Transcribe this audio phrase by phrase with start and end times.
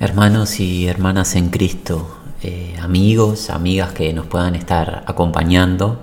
[0.00, 2.08] Hermanos y hermanas en Cristo,
[2.40, 5.98] eh, amigos, amigas que nos puedan estar acompañando,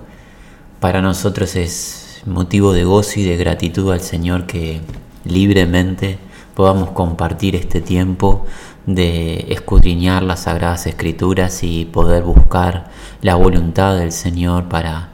[0.80, 4.82] para nosotros es motivo de gozo y de gratitud al Señor que
[5.24, 6.18] libremente
[6.54, 8.44] podamos compartir este tiempo
[8.84, 12.90] de escudriñar las sagradas escrituras y poder buscar
[13.22, 15.08] la voluntad del Señor para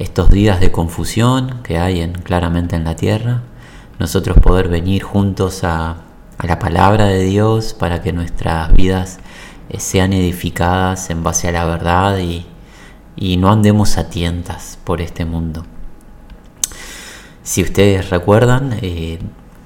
[0.00, 3.42] estos días de confusión que hay en, claramente en la tierra,
[4.00, 6.07] nosotros poder venir juntos a
[6.38, 9.18] a la palabra de Dios para que nuestras vidas
[9.68, 12.46] eh, sean edificadas en base a la verdad y,
[13.36, 15.64] no andemos a tientas por este mundo.
[17.42, 19.18] Si ustedes recuerdan, eh,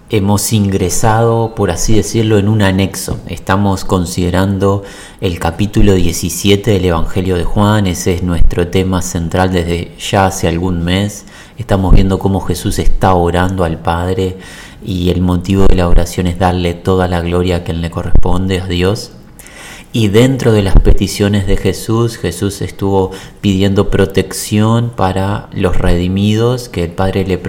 [0.09, 3.20] hemos ingresado, por así decirlo, en un anexo.
[3.27, 4.84] Estamos considerando
[5.20, 10.48] el capítulo 17 del Evangelio de Juan, ese es nuestro tema central desde ya hace
[10.48, 11.27] algún mes.
[11.59, 14.39] Estamos viendo cómo Jesús está orando al Padre
[14.85, 18.67] y el motivo de la oración es darle toda la gloria que le corresponde a
[18.67, 19.13] Dios.
[19.95, 23.11] Y dentro de las peticiones de Jesús, Jesús estuvo
[23.43, 27.41] pidiendo protección para los redimidos, que el Padre le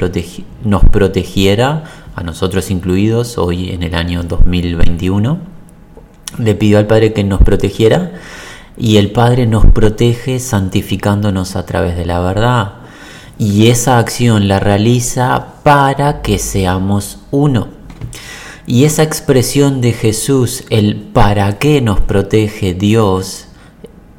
[0.65, 1.83] nos protegiera,
[2.15, 5.37] a nosotros incluidos, hoy en el año 2021.
[6.37, 8.11] Le pidió al Padre que nos protegiera
[8.77, 12.82] y el Padre nos protege santificándonos a través de la verdad
[13.37, 17.67] y esa acción la realiza para que seamos uno.
[18.65, 23.47] Y esa expresión de Jesús, el para qué nos protege Dios,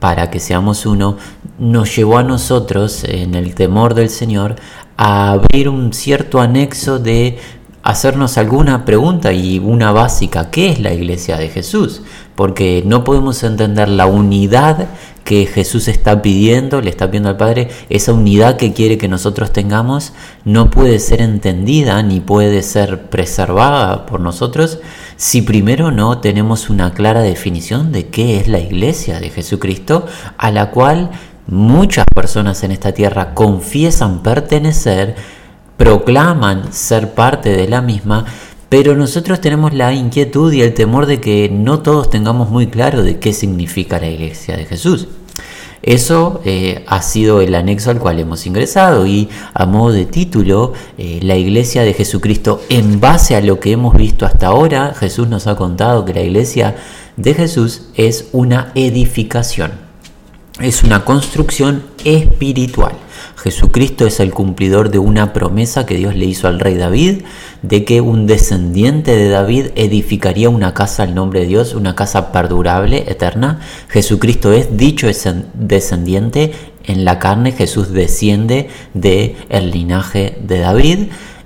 [0.01, 1.17] para que seamos uno,
[1.59, 4.57] nos llevó a nosotros, en el temor del Señor,
[4.97, 7.39] a abrir un cierto anexo de
[7.85, 12.01] hacernos alguna pregunta y una básica, ¿qué es la iglesia de Jesús?
[12.35, 14.89] Porque no podemos entender la unidad
[15.23, 19.53] que Jesús está pidiendo, le está pidiendo al Padre, esa unidad que quiere que nosotros
[19.53, 24.79] tengamos, no puede ser entendida ni puede ser preservada por nosotros
[25.17, 30.07] si primero no tenemos una clara definición de qué es la iglesia de Jesucristo,
[30.39, 31.11] a la cual
[31.47, 35.17] muchas personas en esta tierra confiesan pertenecer,
[35.77, 38.25] proclaman ser parte de la misma,
[38.69, 43.03] pero nosotros tenemos la inquietud y el temor de que no todos tengamos muy claro
[43.03, 45.09] de qué significa la iglesia de Jesús.
[45.85, 50.73] Eso eh, ha sido el anexo al cual hemos ingresado y a modo de título,
[50.97, 55.29] eh, la iglesia de Jesucristo, en base a lo que hemos visto hasta ahora, Jesús
[55.29, 56.75] nos ha contado que la iglesia
[57.19, 59.73] de Jesús es una edificación,
[60.59, 62.95] es una construcción espiritual.
[63.45, 67.25] Jesucristo es el cumplidor de una promesa que Dios le hizo al rey David,
[67.61, 72.33] de que un descendiente de David edificaría una casa al nombre de Dios, una casa
[72.33, 73.61] perdurable, eterna.
[73.91, 75.09] Jesucristo es dicho
[75.53, 76.53] descendiente
[76.85, 80.99] en la carne, Jesús desciende del el linaje de David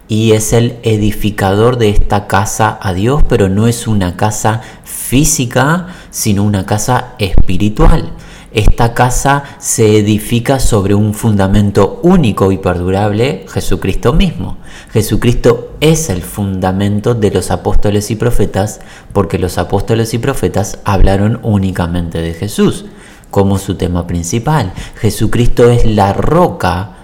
[0.06, 5.88] y es el edificador de esta casa a Dios, pero no es una casa física,
[6.10, 8.12] sino una casa espiritual.
[8.50, 14.56] Esta casa se edifica sobre un fundamento único y perdurable, Jesucristo mismo.
[14.90, 18.80] Jesucristo es el fundamento de los apóstoles y profetas,
[19.12, 22.86] porque los apóstoles y profetas hablaron únicamente de Jesús
[23.30, 24.72] como su tema principal.
[24.96, 26.94] Jesucristo es la roca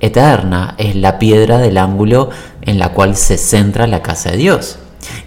[0.00, 2.30] eterna, es la piedra del ángulo
[2.62, 4.80] en la cual se centra la casa de Dios.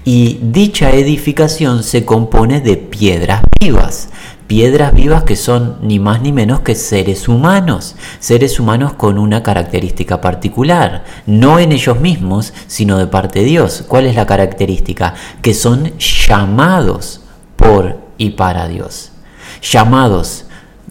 [0.03, 4.09] Y dicha edificación se compone de piedras vivas
[4.51, 9.43] piedras vivas que son ni más ni menos que seres humanos, seres humanos con una
[9.43, 13.85] característica particular, no en ellos mismos, sino de parte de Dios.
[13.87, 15.13] ¿Cuál es la característica?
[15.41, 17.21] Que son llamados
[17.55, 19.13] por y para Dios.
[19.61, 20.43] Llamados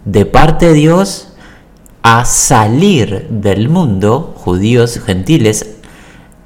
[0.07, 1.29] de parte de Dios
[2.03, 5.80] a salir del mundo, judíos, gentiles,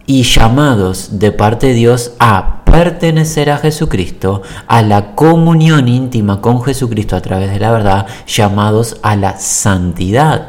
[0.07, 6.63] y llamados de parte de Dios a pertenecer a Jesucristo, a la comunión íntima con
[6.63, 10.49] Jesucristo a través de la verdad, llamados a la santidad.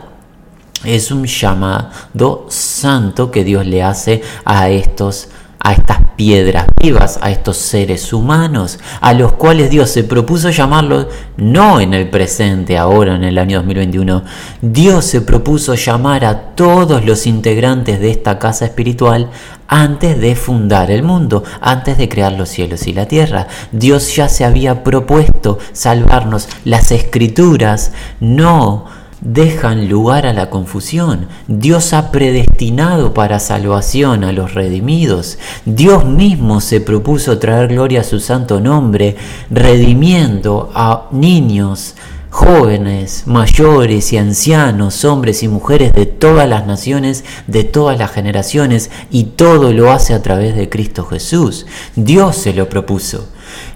[0.84, 5.30] Es un llamado santo que Dios le hace a estos
[5.66, 11.08] a estas piedras vivas, a estos seres humanos, a los cuales Dios se propuso llamarlos
[11.38, 14.24] no en el presente, ahora en el año 2021.
[14.62, 19.32] Dios se propuso llamar a todos los integrantes de esta casa espiritual
[19.68, 23.48] antes de fundar el mundo, antes de crear los cielos y la tierra.
[23.72, 26.48] Dios ya se había propuesto salvarnos.
[26.64, 28.86] Las escrituras no
[29.26, 31.28] dejan lugar a la confusión.
[31.48, 35.38] Dios ha predestinado para salvación a los redimidos.
[35.66, 39.18] Dios mismo se propuso traer gloria a su santo nombre,
[39.50, 41.96] redimiendo a niños,
[42.30, 48.92] jóvenes, mayores y ancianos, hombres y mujeres de todas las naciones, de todas las generaciones,
[49.10, 51.66] y todo lo hace a través de Cristo Jesús.
[51.96, 53.30] Dios se lo propuso.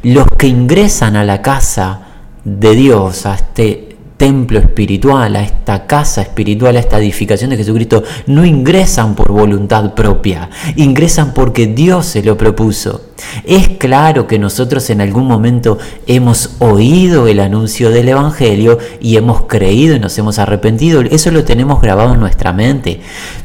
[0.03, 2.01] Los que ingresan a la casa
[2.43, 3.88] de Dios, a este
[4.19, 9.93] templo espiritual, a esta casa espiritual, a esta edificación de Jesucristo, no ingresan por voluntad
[9.95, 13.08] propia, ingresan porque Dios se lo propuso.
[13.43, 15.77] Es claro que nosotros en algún momento
[16.07, 21.43] hemos oído el anuncio del Evangelio y hemos creído y nos hemos arrepentido, eso lo
[21.43, 23.01] tenemos grabado en nuestra mente,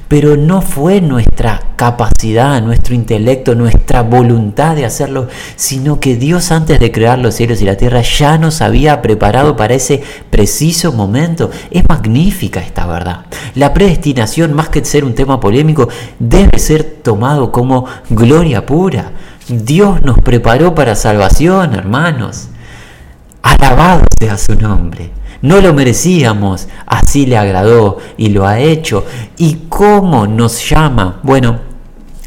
[0.09, 6.79] pero no fue nuestra capacidad, nuestro intelecto, nuestra voluntad de hacerlo, sino que Dios antes
[6.79, 11.51] de crear los cielos y la tierra ya nos había preparado para ese preciso momento.
[11.71, 13.27] Es magnífica esta verdad.
[13.55, 15.89] La predestinación, más que ser un tema polémico,
[16.19, 19.13] debe ser tomado como gloria pura.
[19.49, 22.49] Dios nos preparó para salvación, hermanos.
[23.43, 25.11] Alabado sea su nombre.
[25.43, 29.05] No lo merecíamos, así le agradó y lo ha hecho.
[29.37, 31.21] ¿Y cómo nos llama?
[31.23, 31.61] Bueno,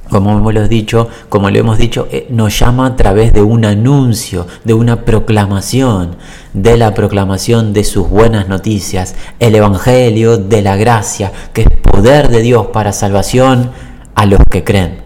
[0.09, 4.45] como hemos dicho, como lo hemos dicho, eh, nos llama a través de un anuncio,
[4.63, 6.15] de una proclamación,
[6.53, 12.29] de la proclamación de sus buenas noticias, el Evangelio de la gracia, que es poder
[12.29, 13.71] de Dios para salvación
[14.15, 14.99] a los que creen.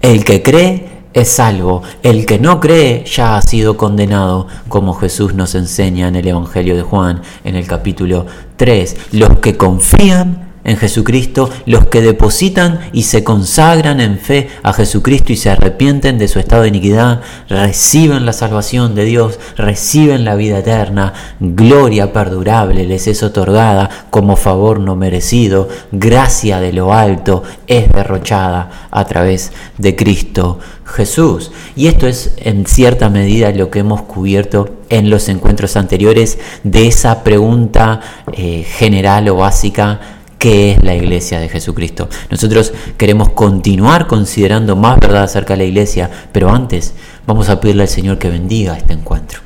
[0.00, 1.82] El que cree es salvo.
[2.02, 6.76] El que no cree ya ha sido condenado, como Jesús nos enseña en el Evangelio
[6.76, 8.26] de Juan, en el capítulo
[8.56, 8.96] 3.
[9.12, 15.32] Los que confían en Jesucristo, los que depositan y se consagran en fe a Jesucristo
[15.32, 20.34] y se arrepienten de su estado de iniquidad, reciben la salvación de Dios, reciben la
[20.34, 27.42] vida eterna, gloria perdurable les es otorgada como favor no merecido, gracia de lo alto
[27.66, 31.50] es derrochada a través de Cristo Jesús.
[31.76, 36.88] Y esto es en cierta medida lo que hemos cubierto en los encuentros anteriores de
[36.88, 38.00] esa pregunta
[38.32, 42.08] eh, general o básica qué es la iglesia de Jesucristo.
[42.30, 46.94] Nosotros queremos continuar considerando más verdad acerca de la iglesia, pero antes
[47.26, 49.40] vamos a pedirle al Señor que bendiga este encuentro.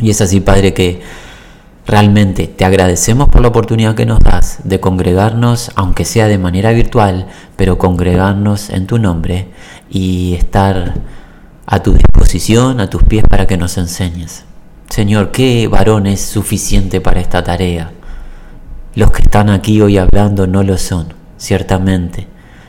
[0.00, 1.00] Y es así, Padre, que
[1.86, 6.72] realmente te agradecemos por la oportunidad que nos das de congregarnos, aunque sea de manera
[6.72, 9.48] virtual, pero congregarnos en tu nombre
[9.90, 10.94] y estar
[11.66, 14.44] a tu disposición, a tus pies para que nos enseñes.
[14.88, 17.92] Señor, ¿qué varón es suficiente para esta tarea?
[18.94, 22.26] Los que están aquí hoy hablando no lo son, ciertamente,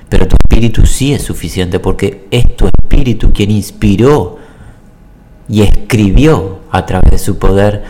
[0.07, 4.37] pero tu espíritu sí es suficiente porque es tu espíritu quien inspiró
[5.49, 7.83] y escribió a través de su poder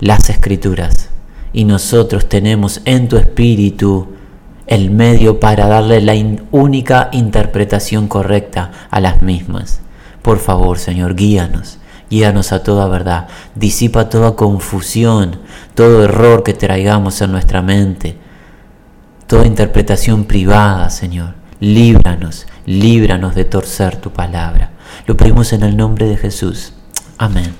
[0.00, 1.08] las escrituras.
[1.54, 4.08] Y nosotros tenemos en tu espíritu
[4.66, 6.14] el medio para darle la
[6.50, 9.80] única interpretación correcta a las mismas.
[10.20, 11.78] Por favor, Señor, guíanos
[12.12, 15.40] guíanos a toda verdad, disipa toda confusión,
[15.74, 18.16] todo error que traigamos en nuestra mente,
[19.26, 21.34] toda interpretación privada, Señor.
[21.60, 24.72] Líbranos, líbranos de torcer tu palabra.
[25.06, 26.72] Lo pedimos en el nombre de Jesús.
[27.18, 27.54] Amén.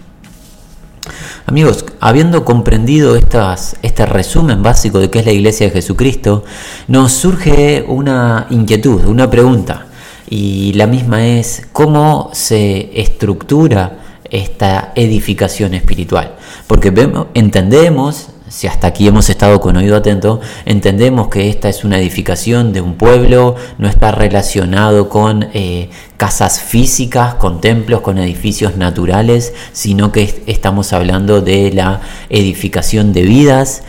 [1.46, 6.44] Amigos, habiendo comprendido estas, este resumen básico de qué es la iglesia de Jesucristo,
[6.88, 9.86] nos surge una inquietud, una pregunta.
[10.28, 14.01] Y la misma es, ¿cómo se estructura
[14.32, 16.34] esta edificación espiritual.
[16.66, 21.84] Porque vemos, entendemos, si hasta aquí hemos estado con oído atento, entendemos que esta es
[21.84, 28.18] una edificación de un pueblo, no está relacionado con eh, casas físicas, con templos, con
[28.18, 33.82] edificios naturales, sino que estamos hablando de la edificación de vidas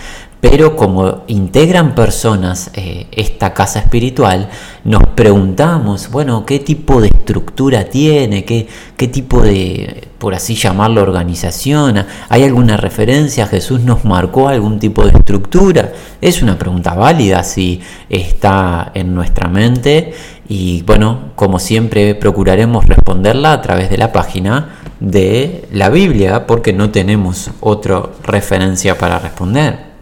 [0.43, 4.49] pero como integran personas eh, esta casa espiritual,
[4.83, 8.43] nos preguntamos, bueno, ¿qué tipo de estructura tiene?
[8.43, 12.05] ¿Qué, ¿Qué tipo de, por así llamarlo, organización?
[12.27, 13.47] ¿Hay alguna referencia?
[13.47, 15.93] ¿Jesús nos marcó algún tipo de estructura?
[16.19, 20.13] Es una pregunta válida si está en nuestra mente
[20.49, 26.73] y bueno, como siempre procuraremos responderla a través de la página de la Biblia porque
[26.73, 29.92] no tenemos otra referencia para responder.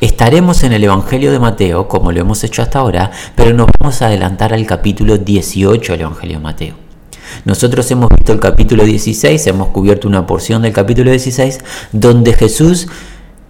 [0.00, 4.02] Estaremos en el Evangelio de Mateo, como lo hemos hecho hasta ahora, pero nos vamos
[4.02, 6.74] a adelantar al capítulo 18 del Evangelio de Mateo.
[7.44, 11.60] Nosotros hemos visto el capítulo 16, hemos cubierto una porción del capítulo 16,
[11.92, 12.88] donde Jesús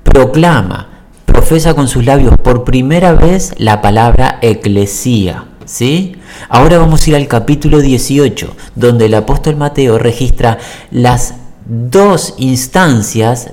[0.03, 0.89] proclama,
[1.27, 5.47] profesa con sus labios por primera vez la palabra eclesía.
[5.65, 6.17] ¿Sí?
[6.49, 10.59] Ahora vamos a ir al capítulo 18, donde el apóstol Mateo registra
[10.91, 11.35] las
[11.67, 13.53] dos instancias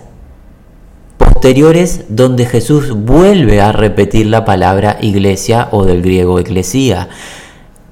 [1.19, 7.09] posteriores donde Jesús vuelve a repetir la palabra iglesia o del griego eclesía.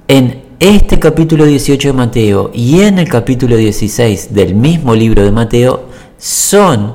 [0.08, 5.30] En este capítulo 18 de Mateo y en el capítulo 16 del mismo libro de
[5.30, 5.84] Mateo
[6.16, 6.94] son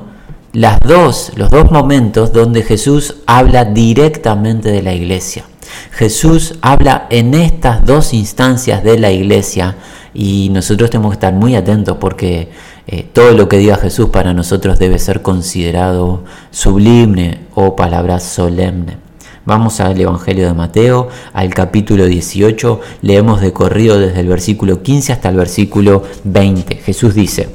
[0.52, 5.44] las dos, los dos momentos donde Jesús habla directamente de la iglesia.
[5.92, 9.76] Jesús habla en estas dos instancias de la iglesia
[10.12, 12.50] y nosotros tenemos que estar muy atentos porque
[12.86, 18.98] eh, todo lo que diga Jesús para nosotros debe ser considerado sublime o palabra solemne.
[19.46, 25.12] Vamos al Evangelio de Mateo, al capítulo 18, leemos de corrido desde el versículo 15
[25.12, 26.76] hasta el versículo 20.
[26.76, 27.50] Jesús dice,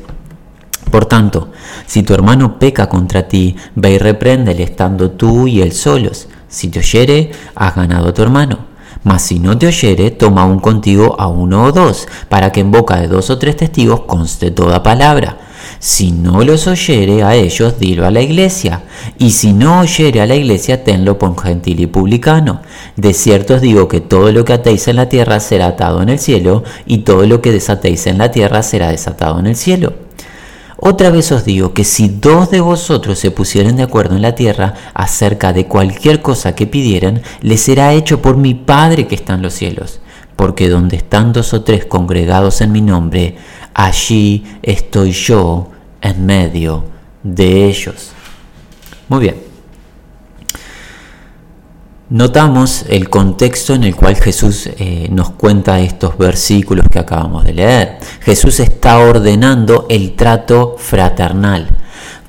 [0.92, 1.50] por tanto,
[1.86, 6.28] si tu hermano peca contra ti, ve y repréndele estando tú y él solos.
[6.48, 8.60] Si te oyere, has ganado a tu hermano.
[9.04, 12.72] Mas si no te oyere, toma aún contigo a uno o dos, para que en
[12.72, 15.38] boca de dos o tres testigos conste toda palabra.
[15.80, 18.84] Si no los oyere a ellos, dilo a la iglesia.
[19.18, 22.62] Y si no oyere a la iglesia, tenlo por gentil y publicano.
[22.98, 26.10] De cierto os digo que todo lo que atéis en la tierra será atado en
[26.10, 30.09] el cielo, y todo lo que desatéis en la tierra será desatado en el cielo.
[30.82, 34.36] Otra vez os digo que si dos de vosotros se pusieren de acuerdo en la
[34.36, 39.34] tierra acerca de cualquier cosa que pidieran, les será hecho por mi Padre que está
[39.34, 40.00] en los cielos.
[40.38, 43.36] Porque donde están dos o tres congregados en mi nombre,
[43.74, 45.70] allí estoy yo
[46.02, 46.86] en medio
[47.24, 48.12] de ellos.
[49.10, 49.49] Muy bien.
[52.12, 57.54] Notamos el contexto en el cual Jesús eh, nos cuenta estos versículos que acabamos de
[57.54, 58.00] leer.
[58.22, 61.68] Jesús está ordenando el trato fraternal,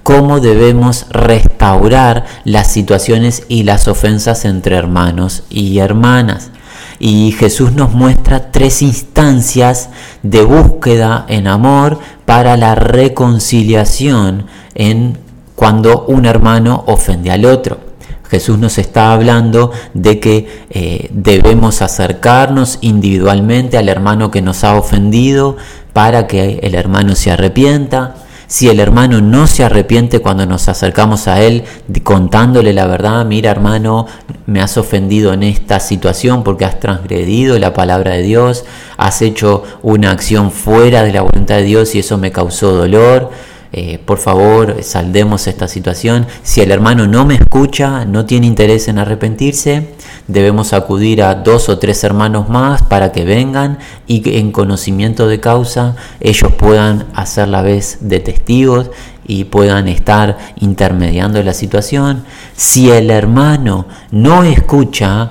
[0.03, 6.51] cómo debemos restaurar las situaciones y las ofensas entre hermanos y hermanas.
[6.99, 9.89] Y Jesús nos muestra tres instancias
[10.23, 14.45] de búsqueda en amor para la reconciliación
[14.75, 15.17] en
[15.57, 17.90] cuando un hermano ofende al otro.
[18.31, 24.77] Jesús nos está hablando de que eh, debemos acercarnos individualmente al hermano que nos ha
[24.77, 25.57] ofendido
[25.93, 28.15] para que el hermano se arrepienta.
[28.47, 31.65] Si el hermano no se arrepiente cuando nos acercamos a él
[32.03, 34.07] contándole la verdad, mira hermano,
[34.47, 38.65] me has ofendido en esta situación porque has transgredido la palabra de Dios,
[38.97, 43.31] has hecho una acción fuera de la voluntad de Dios y eso me causó dolor.
[43.73, 46.27] Eh, por favor, saldemos esta situación.
[46.43, 49.91] Si el hermano no me escucha, no tiene interés en arrepentirse,
[50.27, 55.39] debemos acudir a dos o tres hermanos más para que vengan y en conocimiento de
[55.39, 58.91] causa ellos puedan hacer la vez de testigos
[59.25, 62.25] y puedan estar intermediando la situación.
[62.57, 65.31] Si el hermano no escucha,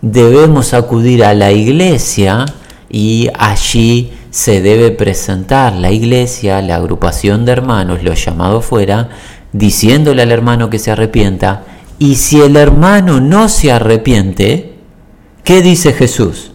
[0.00, 2.44] debemos acudir a la iglesia
[2.90, 9.10] y allí se debe presentar la iglesia, la agrupación de hermanos, los llamados fuera,
[9.52, 11.64] diciéndole al hermano que se arrepienta,
[11.98, 14.78] y si el hermano no se arrepiente,
[15.44, 16.52] ¿qué dice Jesús?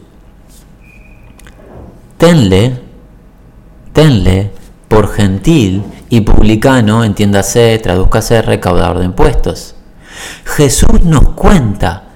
[2.17, 2.79] Tenle,
[3.93, 4.51] tenle
[4.87, 9.75] por gentil y publicano, entiéndase, tradúzcase, recaudador de impuestos.
[10.45, 12.06] Jesús nos cuenta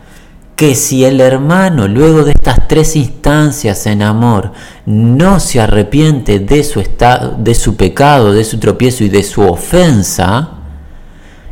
[0.62, 4.52] que si el hermano luego de estas tres instancias en amor
[4.86, 9.42] no se arrepiente de su estado, de su pecado, de su tropiezo y de su
[9.42, 10.52] ofensa,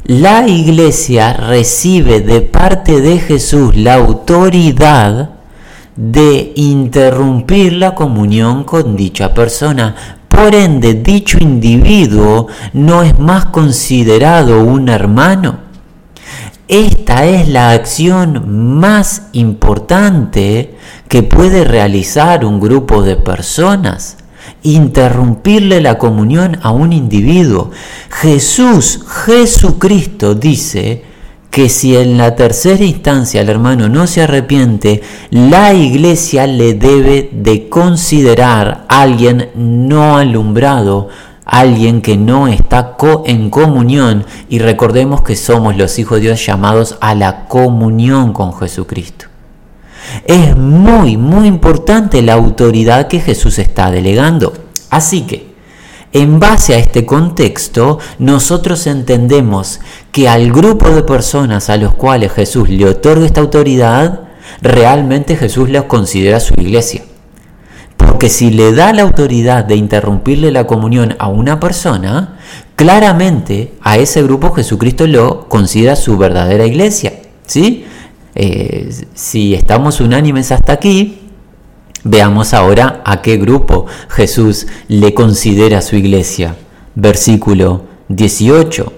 [0.04, 5.32] la iglesia recibe de parte de Jesús la autoridad
[5.96, 9.96] de interrumpir la comunión con dicha persona.
[10.28, 15.69] Por ende, dicho individuo no es más considerado un hermano
[16.70, 20.76] esta es la acción más importante
[21.08, 24.18] que puede realizar un grupo de personas.
[24.62, 27.72] Interrumpirle la comunión a un individuo.
[28.12, 31.04] Jesús, Jesucristo dice
[31.50, 37.32] que si en la tercera instancia el hermano no se arrepiente, la iglesia le debe
[37.34, 41.10] de considerar alguien no alumbrado
[41.50, 46.98] alguien que no está en comunión y recordemos que somos los hijos de Dios llamados
[47.02, 49.26] a la comunión con Jesucristo.
[50.26, 54.54] Es muy, muy importante la autoridad que Jesús está delegando.
[54.90, 55.50] Así que,
[56.12, 59.80] en base a este contexto, nosotros entendemos
[60.12, 64.22] que al grupo de personas a los cuales Jesús le otorga esta autoridad,
[64.62, 67.04] realmente Jesús los considera su iglesia.
[68.20, 72.38] Porque si le da la autoridad de interrumpirle la comunión a una persona,
[72.76, 77.14] claramente a ese grupo Jesucristo lo considera su verdadera iglesia.
[77.46, 77.86] ¿sí?
[78.36, 81.30] Eh, si estamos unánimes hasta aquí,
[82.04, 86.58] veamos ahora a qué grupo Jesús le considera su iglesia.
[86.96, 88.92] Versículo 18.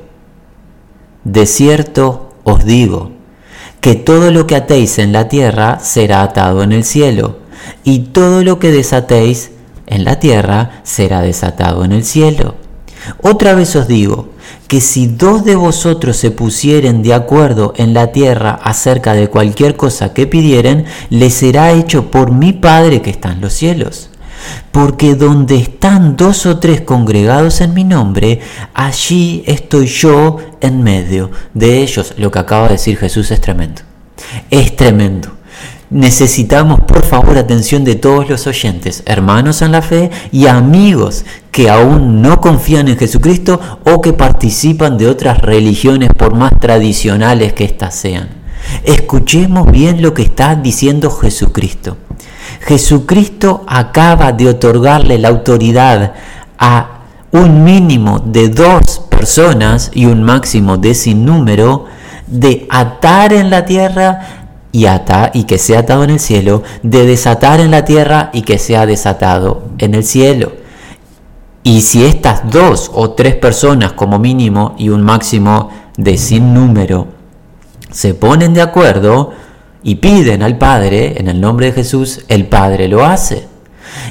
[1.25, 3.11] De cierto os digo,
[3.81, 7.40] que todo lo que atéis en la tierra será atado en el cielo
[7.83, 9.51] y todo lo que desatéis
[9.87, 12.55] en la tierra será desatado en el cielo.
[13.21, 14.29] Otra vez os digo,
[14.67, 19.75] que si dos de vosotros se pusieren de acuerdo en la tierra acerca de cualquier
[19.75, 24.07] cosa que pidieren, les será hecho por mi Padre que está en los cielos.
[24.71, 28.39] porque donde están dos o tres congregados en mi nombre,
[28.73, 32.15] allí estoy yo en medio de ellos.
[32.17, 33.83] Lo que acaba de decir Jesús es tremendo.
[34.49, 35.29] Es tremendo.
[35.91, 41.69] Necesitamos, por favor, atención de todos los oyentes, hermanos en la fe y amigos que
[41.69, 47.65] aún no confían en Jesucristo o que participan de otras religiones por más tradicionales que
[47.65, 48.29] éstas sean.
[48.85, 51.97] Escuchemos bien lo que está diciendo Jesucristo.
[52.61, 56.13] Jesucristo acaba de otorgarle la autoridad
[56.57, 61.85] a un mínimo de dos personas y un máximo de sin número
[62.27, 64.40] de atar en la tierra
[64.71, 68.41] y ata y que sea atado en el cielo, de desatar en la tierra y
[68.43, 70.53] que sea desatado en el cielo.
[71.63, 77.07] Y si estas dos o tres personas como mínimo y un máximo de sin número
[77.91, 79.31] se ponen de acuerdo
[79.83, 83.47] y piden al Padre en el nombre de Jesús, el Padre lo hace.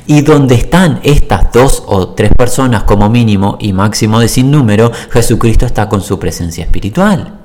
[0.06, 4.92] Y donde están estas dos o tres personas como mínimo y máximo de sin número,
[5.10, 7.38] Jesucristo está con su presencia espiritual.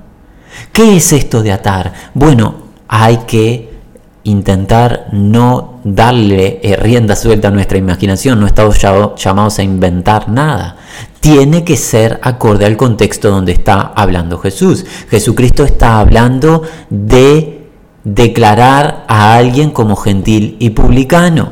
[0.72, 1.94] ¿Qué es esto de atar?
[2.14, 3.76] Bueno, hay que
[4.24, 10.78] intentar no darle eh, rienda suelta a nuestra imaginación, no estamos llamados a inventar nada.
[11.20, 14.86] Tiene que ser acorde al contexto donde está hablando Jesús.
[15.10, 17.68] Jesucristo está hablando de
[18.04, 21.52] declarar a alguien como gentil y publicano.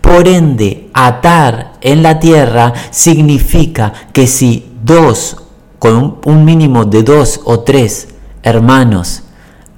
[0.00, 5.36] Por ende, atar en la tierra significa que si dos,
[5.78, 8.08] con un mínimo de dos o tres
[8.42, 9.22] hermanos,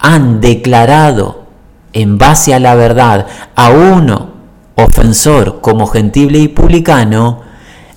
[0.01, 1.45] han declarado
[1.93, 4.31] en base a la verdad a uno
[4.75, 7.43] ofensor como gentible y publicano,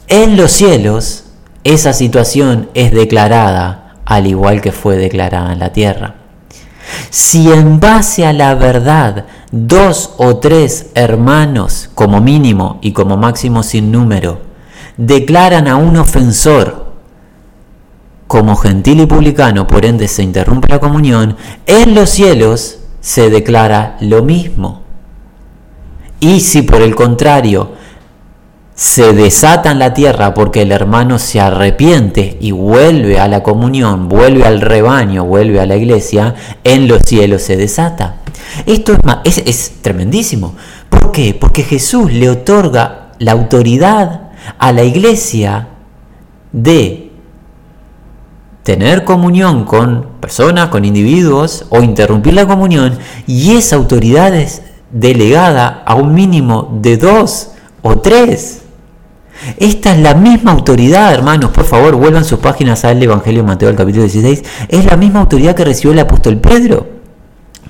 [0.08, 1.26] en los cielos
[1.64, 6.16] esa situación es declarada al igual que fue declarada en la tierra.
[7.10, 13.64] Si en base a la verdad dos o tres hermanos como mínimo y como máximo
[13.64, 14.42] sin número
[14.98, 16.83] declaran a un ofensor
[18.34, 23.96] como gentil y publicano, por ende se interrumpe la comunión, en los cielos se declara
[24.00, 24.82] lo mismo.
[26.20, 27.74] Y si por el contrario
[28.74, 34.10] se desata en la tierra porque el hermano se arrepiente y vuelve a la comunión,
[34.10, 38.16] vuelve al rebaño, vuelve a la iglesia, en los cielos se desata.
[38.66, 40.56] Esto es, es, tremendísimo.
[40.90, 41.38] ¿Por qué?
[41.40, 45.68] Porque Jesús le otorga la autoridad a la iglesia
[46.52, 47.13] de
[48.64, 52.98] tener comunión con personas, con individuos o interrumpir la comunión
[53.28, 58.62] y esa autoridad es delegada a un mínimo de dos o tres.
[59.58, 63.70] Esta es la misma autoridad, hermanos, por favor, vuelvan sus páginas al Evangelio de Mateo,
[63.70, 64.44] el capítulo 16.
[64.70, 67.03] Es la misma autoridad que recibió el apóstol Pedro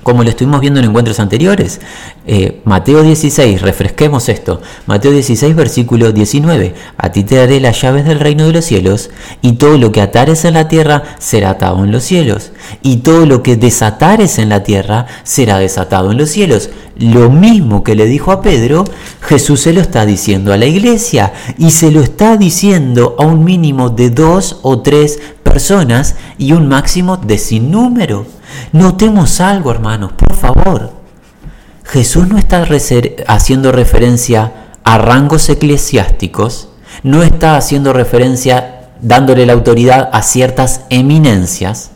[0.04, 1.80] como lo estuvimos viendo en encuentros anteriores.
[2.26, 4.62] Eh, Mateo 16, refresquemos esto.
[4.86, 6.74] Mateo 16, versículo 19.
[6.96, 9.10] A ti te daré las llaves del reino de los cielos,
[9.42, 13.26] y todo lo que atares en la tierra será atado en los cielos, y todo
[13.26, 16.70] lo que desatares en la tierra será desatado en los cielos.
[16.96, 18.84] Lo mismo que le dijo a Pedro,
[19.22, 23.42] Jesús se lo está diciendo a la iglesia, y se lo está diciendo a un
[23.42, 28.26] mínimo de dos o tres personas y un máximo de sin número.
[28.72, 30.92] Notemos algo, hermanos, por favor.
[31.84, 32.66] Jesús no está
[33.28, 34.52] haciendo referencia
[34.84, 36.68] a rangos eclesiásticos,
[37.02, 41.90] no está haciendo referencia dándole la autoridad a ciertas eminencias,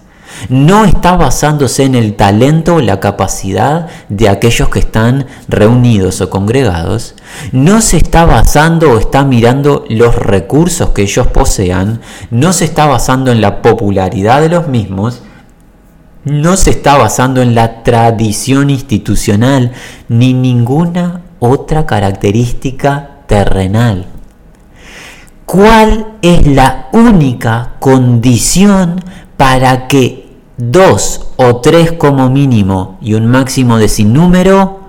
[0.48, 6.30] no está basándose en el talento o la capacidad de aquellos que están reunidos o
[6.30, 7.14] congregados,
[7.52, 12.86] no se está basando o está mirando los recursos que ellos posean, no se está
[12.86, 15.22] basando en la popularidad de los mismos,
[16.28, 19.72] no se está basando en la tradición institucional
[20.08, 24.06] ni ninguna otra característica terrenal.
[25.46, 29.00] ¿Cuál es la única condición
[29.36, 34.80] para que dos o tres como mínimo y un máximo de sin número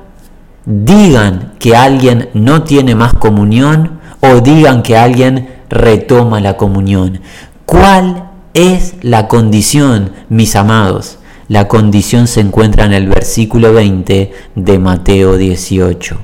[0.65, 7.21] digan que alguien no tiene más comunión o digan que alguien retoma la comunión?
[7.65, 11.19] ¿Cuál es la condición, mis amados?
[11.50, 16.18] La condición se encuentra en el versículo 20 de Mateo 18.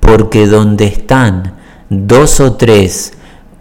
[0.00, 1.54] Porque donde están
[1.88, 3.12] dos o tres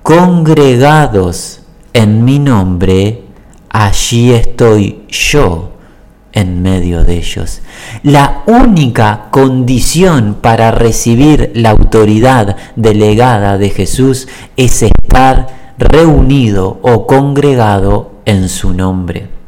[0.02, 1.62] congregados
[1.94, 3.26] en mi nombre,
[3.70, 5.74] allí estoy yo
[6.32, 7.62] en medio de ellos.
[8.02, 18.16] La única condición para recibir la autoridad delegada de Jesús es estar reunido o congregado
[18.26, 19.39] en su nombre.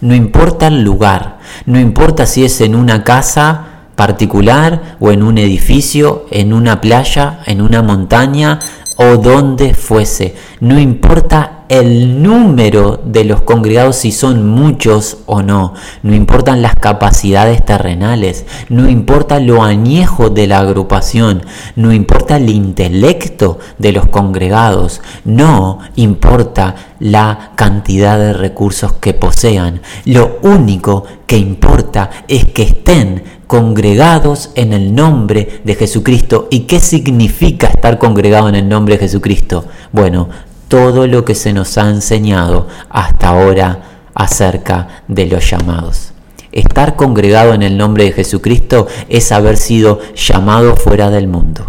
[0.00, 5.38] No importa el lugar, no importa si es en una casa particular o en un
[5.38, 8.58] edificio, en una playa, en una montaña
[8.96, 10.34] o donde fuese.
[10.60, 15.74] No importa el número de los congregados si son muchos o no.
[16.02, 18.46] No importan las capacidades terrenales.
[18.68, 21.44] No importa lo añejo de la agrupación.
[21.74, 25.00] No importa el intelecto de los congregados.
[25.24, 29.82] No importa la cantidad de recursos que posean.
[30.04, 36.48] Lo único que importa es que estén congregados en el nombre de Jesucristo.
[36.50, 39.66] ¿Y qué significa estar congregado en el nombre de Jesucristo?
[39.92, 40.28] Bueno,
[40.68, 43.82] todo lo que se nos ha enseñado hasta ahora
[44.14, 46.12] acerca de los llamados.
[46.52, 51.66] Estar congregado en el nombre de Jesucristo es haber sido llamado fuera del mundo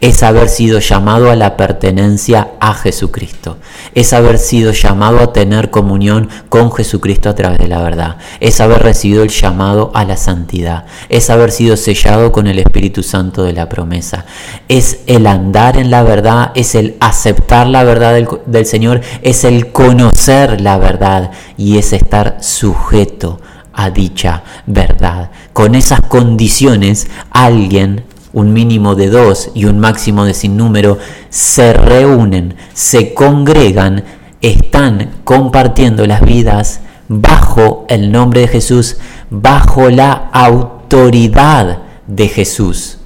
[0.00, 3.58] es haber sido llamado a la pertenencia a Jesucristo,
[3.94, 8.60] es haber sido llamado a tener comunión con Jesucristo a través de la verdad, es
[8.60, 13.42] haber recibido el llamado a la santidad, es haber sido sellado con el Espíritu Santo
[13.42, 14.24] de la promesa,
[14.68, 18.14] es el andar en la verdad, es el aceptar la verdad
[18.46, 23.40] del, Señor, es el conocer la verdad y es estar sujeto
[23.72, 25.30] a dicha verdad.
[25.52, 30.98] Con esas condiciones alguien un mínimo de dos y un máximo de sin número,
[31.30, 34.04] se reúnen, se congregan,
[34.40, 38.96] están compartiendo las vidas bajo el nombre de Jesús,
[39.30, 42.98] bajo la autoridad de Jesús.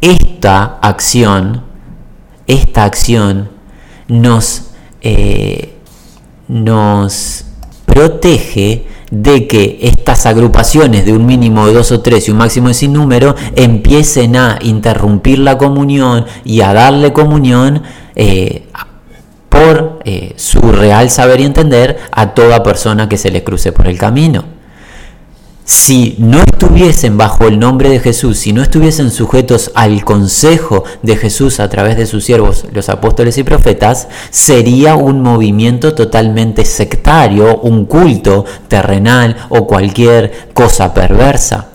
[0.00, 1.62] Esta acción,
[2.46, 3.50] esta acción
[4.08, 5.76] nos, eh,
[6.48, 7.44] nos
[7.86, 12.68] protege de que estas agrupaciones de un mínimo de dos o tres y un máximo
[12.68, 17.82] de sin número empiecen a interrumpir la comunión y a darle comunión
[18.14, 18.66] eh,
[19.48, 23.86] por eh, su real saber y entender a toda persona que se le cruce por
[23.86, 24.55] el camino
[25.66, 31.16] si no estuviesen bajo el nombre de Jesús, si no estuviesen sujetos al consejo de
[31.16, 37.58] Jesús a través de sus siervos, los apóstoles y profetas, sería un movimiento totalmente sectario,
[37.58, 41.66] un culto terrenal o cualquier cosa perversa.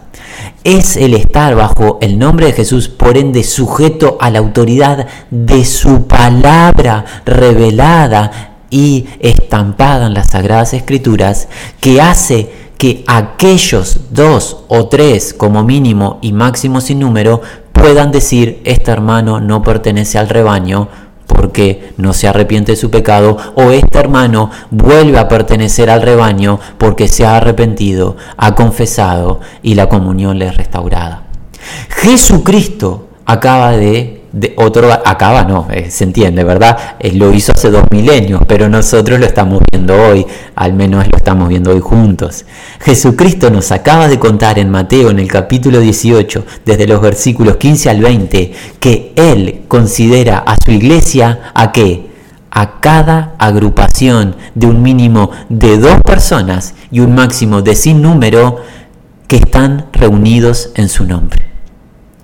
[0.64, 5.66] Es el estar bajo el nombre de Jesús, por ende sujeto a la autoridad de
[5.66, 11.50] su palabra revelada y estampada en las Sagradas Escrituras,
[11.82, 17.40] que hace que aquellos dos o tres como mínimo y máximo sin número
[17.74, 20.88] puedan decir, este hermano no pertenece al rebaño
[21.28, 26.60] porque no se arrepiente de su pecado, o este hermano vuelve a pertenecer al rebaño
[26.80, 31.26] porque se ha arrepentido, ha confesado y la comunión le es restaurada.
[31.88, 36.78] Jesucristo acaba de de otro acaba, no, eh, se entiende, ¿verdad?
[37.00, 41.18] Eh, lo hizo hace dos milenios, pero nosotros lo estamos viendo hoy, al menos lo
[41.18, 42.46] estamos viendo hoy juntos.
[42.80, 47.90] Jesucristo nos acaba de contar en Mateo, en el capítulo 18, desde los versículos 15
[47.90, 52.10] al 20, que Él considera a su iglesia a qué?
[52.52, 58.60] A cada agrupación de un mínimo de dos personas y un máximo de sin número
[59.28, 61.51] que están reunidos en su nombre.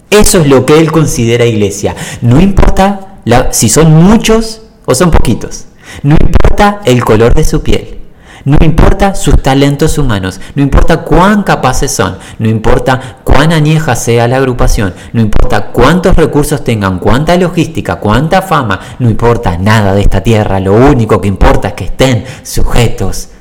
[0.10, 1.96] Eso es lo que él considera iglesia.
[2.22, 3.20] No importa
[3.52, 5.65] si son muchos o son poquitos.
[6.04, 7.98] No importa el color de su piel.
[8.46, 14.26] No importa sus talentos humanos, no importa cuán capaces son, no importa cuán añeja sea
[14.30, 20.04] la agrupación, no importa cuántos recursos tengan, cuánta logística, cuánta fama, no importa nada de
[20.04, 23.32] esta tierra, lo único que importa es que estén sujetos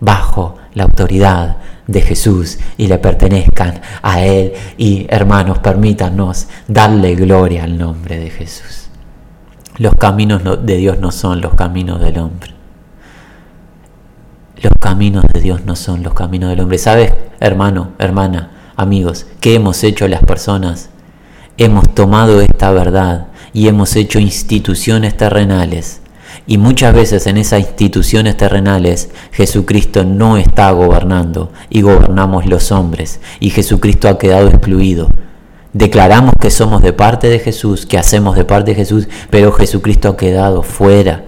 [0.00, 1.58] bajo la autoridad
[1.90, 4.52] de Jesús y le pertenezcan a Él.
[4.78, 8.88] Y hermanos, permítanos darle gloria al nombre de Jesús.
[9.78, 12.54] Los caminos de Dios no son los caminos del hombre.
[14.62, 16.78] Los caminos de Dios no son los caminos del hombre.
[16.78, 20.90] ¿Sabes, hermano, hermana, amigos, qué hemos hecho las personas?
[21.56, 26.00] Hemos tomado esta verdad y hemos hecho instituciones terrenales
[26.46, 33.20] y muchas veces en esas instituciones terrenales Jesucristo no está gobernando y gobernamos los hombres
[33.40, 35.08] y Jesucristo ha quedado excluido.
[35.72, 40.08] Declaramos que somos de parte de Jesús, que hacemos de parte de Jesús, pero Jesucristo
[40.08, 41.24] ha quedado fuera.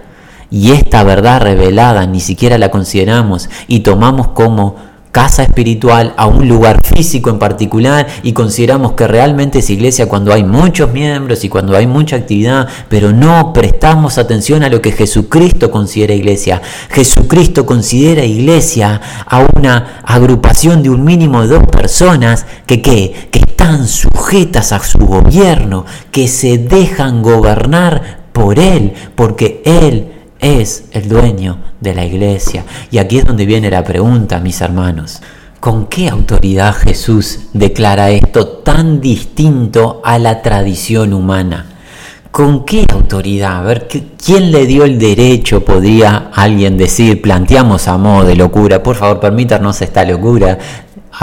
[0.49, 4.75] Y esta verdad revelada ni siquiera la consideramos y tomamos como
[5.13, 10.33] casa espiritual a un lugar físico en particular y consideramos que realmente es iglesia cuando
[10.33, 14.91] hay muchos miembros y cuando hay mucha actividad, pero no prestamos atención a lo que
[14.91, 16.63] Jesucristo considera iglesia.
[16.89, 23.87] Jesucristo considera iglesia a una agrupación de un mínimo de dos personas que, que están
[23.87, 31.57] sujetas a su gobierno, que se dejan gobernar por Él, porque Él es el dueño
[31.79, 32.65] de la iglesia.
[32.91, 35.21] Y aquí es donde viene la pregunta, mis hermanos.
[35.59, 41.67] ¿Con qué autoridad Jesús declara esto tan distinto a la tradición humana?
[42.31, 43.59] ¿Con qué autoridad?
[43.59, 48.83] A ver, ¿quién le dio el derecho, podría alguien decir, planteamos a modo de locura?
[48.83, 50.57] Por favor, permítanos esta locura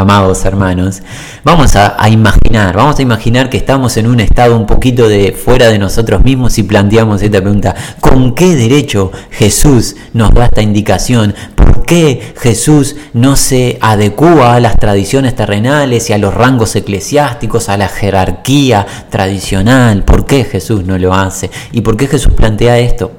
[0.01, 1.03] amados hermanos,
[1.45, 5.69] vamos a, imaginar, vamos a imaginar que estamos en un estado un poquito de fuera
[5.69, 11.35] de nosotros mismos y planteamos esta pregunta, ¿con qué derecho Jesús nos da esta indicación?
[11.55, 17.69] ¿Por qué Jesús no se adecua a las tradiciones terrenales y a los rangos eclesiásticos,
[17.69, 20.03] a la jerarquía tradicional?
[20.05, 21.51] ¿Por qué Jesús no lo hace?
[21.73, 23.13] ¿Y por qué Jesús plantea esto?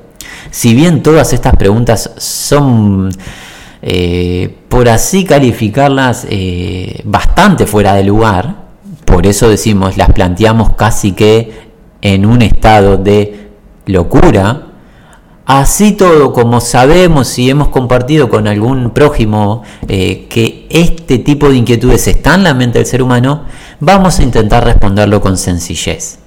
[0.50, 3.12] Si bien todas estas preguntas son
[3.82, 8.56] eh, por así calificarlas eh, bastante fuera de lugar,
[9.06, 11.70] por eso decimos, las planteamos casi que
[12.02, 13.50] en un estado de
[13.86, 14.72] locura,
[15.54, 21.58] Así todo, como sabemos y hemos compartido con algún prójimo eh, que este tipo de
[21.58, 23.44] inquietudes está en la mente del ser humano,
[23.82, 26.20] vamos a intentar responderlo con sencillez.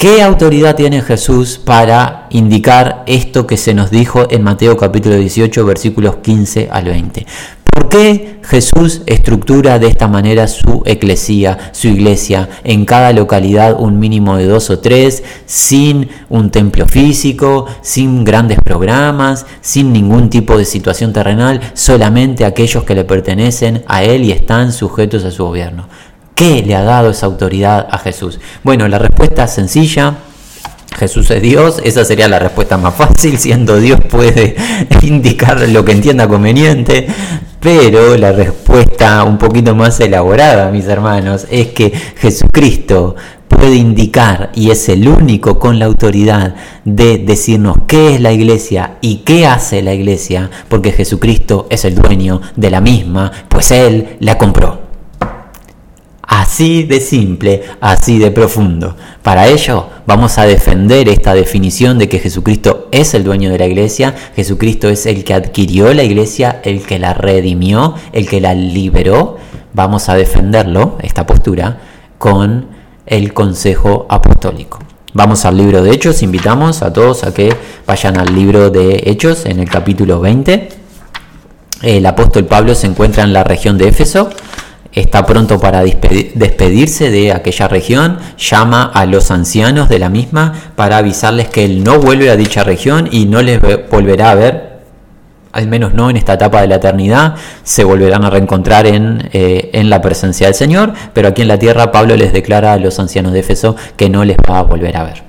[0.00, 5.66] ¿Qué autoridad tiene Jesús para indicar esto que se nos dijo en Mateo capítulo 18
[5.66, 7.26] versículos 15 al 20?
[7.70, 13.98] ¿Por qué Jesús estructura de esta manera su eclesía, su iglesia, en cada localidad un
[13.98, 20.56] mínimo de dos o tres, sin un templo físico, sin grandes programas, sin ningún tipo
[20.56, 25.44] de situación terrenal, solamente aquellos que le pertenecen a Él y están sujetos a su
[25.44, 25.88] gobierno?
[26.40, 28.40] ¿Qué le ha dado esa autoridad a Jesús?
[28.62, 30.14] Bueno, la respuesta es sencilla.
[30.96, 34.56] Jesús es Dios, esa sería la respuesta más fácil, siendo Dios puede
[35.02, 37.06] indicar lo que entienda conveniente,
[37.60, 44.70] pero la respuesta un poquito más elaborada, mis hermanos, es que Jesucristo puede indicar y
[44.70, 46.54] es el único con la autoridad
[46.86, 51.96] de decirnos qué es la iglesia y qué hace la iglesia, porque Jesucristo es el
[51.96, 54.89] dueño de la misma, pues Él la compró.
[56.30, 58.94] Así de simple, así de profundo.
[59.20, 63.66] Para ello vamos a defender esta definición de que Jesucristo es el dueño de la
[63.66, 68.54] iglesia, Jesucristo es el que adquirió la iglesia, el que la redimió, el que la
[68.54, 69.38] liberó.
[69.74, 71.80] Vamos a defenderlo, esta postura,
[72.18, 72.68] con
[73.06, 74.78] el consejo apostólico.
[75.12, 77.52] Vamos al libro de Hechos, invitamos a todos a que
[77.88, 80.68] vayan al libro de Hechos en el capítulo 20.
[81.82, 84.30] El apóstol Pablo se encuentra en la región de Éfeso
[84.92, 90.98] está pronto para despedirse de aquella región, llama a los ancianos de la misma para
[90.98, 94.70] avisarles que él no vuelve a dicha región y no les volverá a ver,
[95.52, 99.70] al menos no en esta etapa de la eternidad, se volverán a reencontrar en, eh,
[99.72, 102.98] en la presencia del Señor, pero aquí en la tierra Pablo les declara a los
[102.98, 105.22] ancianos de Éfeso que no les va a volver a ver.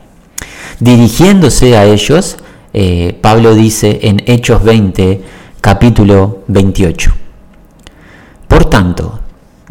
[0.80, 2.38] Dirigiéndose a ellos,
[2.74, 5.22] eh, Pablo dice en Hechos 20,
[5.60, 7.14] capítulo 28.
[8.48, 9.21] Por tanto,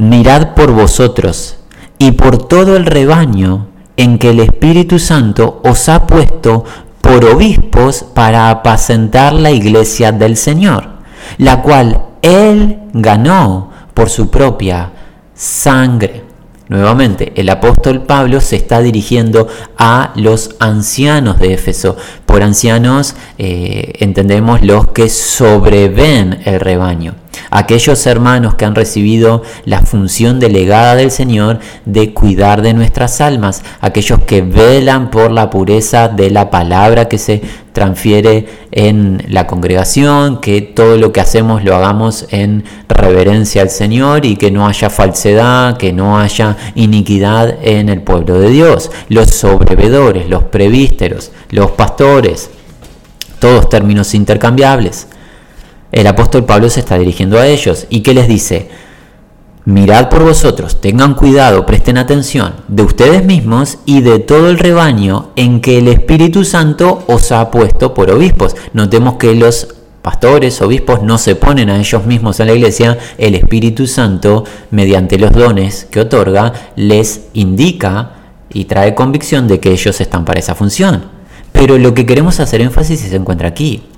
[0.00, 1.58] mirad por vosotros
[1.98, 3.66] y por todo el rebaño
[3.98, 6.64] en que el Espíritu Santo os ha puesto
[7.02, 10.88] por obispos para apacentar la iglesia del Señor,
[11.36, 14.90] la cual Él ganó por su propia
[15.34, 16.24] sangre.
[16.68, 21.96] Nuevamente, el apóstol Pablo se está dirigiendo a los ancianos de Éfeso.
[22.24, 27.19] Por ancianos eh, entendemos los que sobreven el rebaño
[27.50, 33.62] aquellos hermanos que han recibido la función delegada del Señor de cuidar de nuestras almas,
[33.80, 40.40] aquellos que velan por la pureza de la palabra que se transfiere en la congregación,
[40.40, 44.90] que todo lo que hacemos lo hagamos en reverencia al Señor y que no haya
[44.90, 51.70] falsedad, que no haya iniquidad en el pueblo de Dios, los sobrevedores, los prevísteros, los
[51.72, 52.50] pastores,
[53.38, 55.06] todos términos intercambiables.
[55.92, 58.68] El apóstol Pablo se está dirigiendo a ellos y que les dice,
[59.64, 65.30] mirad por vosotros, tengan cuidado, presten atención de ustedes mismos y de todo el rebaño
[65.34, 68.54] en que el Espíritu Santo os ha puesto por obispos.
[68.72, 73.34] Notemos que los pastores, obispos no se ponen a ellos mismos en la iglesia, el
[73.34, 78.12] Espíritu Santo, mediante los dones que otorga, les indica
[78.48, 81.04] y trae convicción de que ellos están para esa función.
[81.52, 83.89] Pero lo que queremos hacer énfasis se encuentra aquí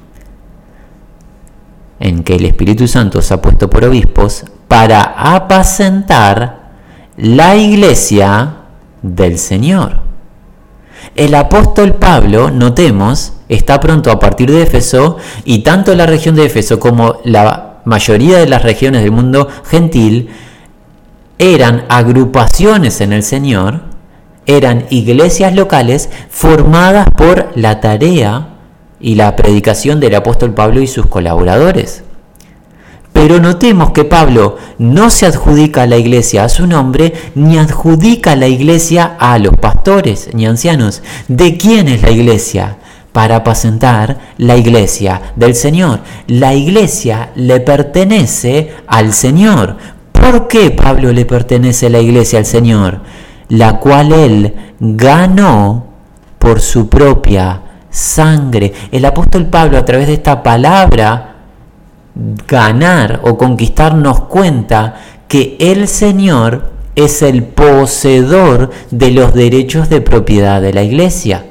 [2.03, 6.63] en que el Espíritu Santo se ha puesto por obispos para apacentar
[7.17, 8.57] la iglesia
[9.03, 10.01] del Señor.
[11.15, 16.47] El apóstol Pablo, notemos, está pronto a partir de Éfeso y tanto la región de
[16.47, 20.31] Éfeso como la mayoría de las regiones del mundo gentil
[21.39, 23.83] eran agrupaciones en el Señor,
[24.47, 28.52] eran iglesias locales formadas por la tarea
[29.03, 32.05] y la predicación del apóstol Pablo y sus colaboradores.
[33.13, 38.33] Pero notemos que Pablo no se adjudica a la iglesia a su nombre, ni adjudica
[38.33, 41.03] a la iglesia a los pastores ni ancianos.
[41.29, 42.79] ¿De quién es la iglesia?
[43.13, 46.01] Para apacentar la iglesia del Señor.
[46.27, 49.77] La iglesia le pertenece al Señor.
[50.13, 53.01] ¿Por qué Pablo le pertenece la iglesia al Señor?
[53.51, 55.87] La cual él ganó
[56.39, 57.61] por su propia
[57.93, 58.73] sangre.
[58.91, 61.37] El apóstol Pablo a través de esta palabra
[62.15, 64.97] ganar o conquistar nos cuenta
[65.29, 71.47] que el Señor es el poseedor de los derechos de propiedad de la iglesia.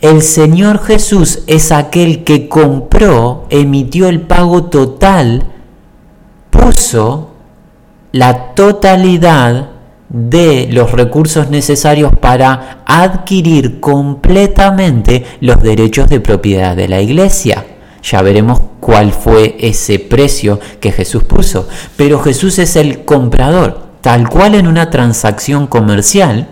[0.00, 5.44] El Señor Jesús es aquel que compró, emitió el pago total,
[6.50, 7.30] puso
[8.12, 9.70] la totalidad
[10.08, 17.64] de los recursos necesarios para adquirir completamente los derechos de propiedad de la iglesia.
[18.02, 21.68] Ya veremos cuál fue ese precio que Jesús puso.
[21.96, 26.48] Pero Jesús es el comprador, tal cual en una transacción comercial.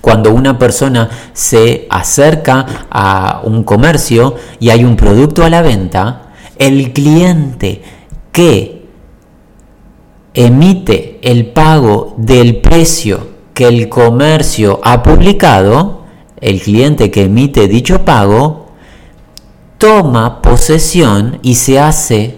[0.00, 6.32] Cuando una persona se acerca a un comercio y hay un producto a la venta,
[6.58, 7.82] el cliente
[8.32, 8.79] que
[10.34, 16.04] emite el pago del precio que el comercio ha publicado,
[16.40, 18.66] el cliente que emite dicho pago
[19.78, 22.36] toma posesión y se hace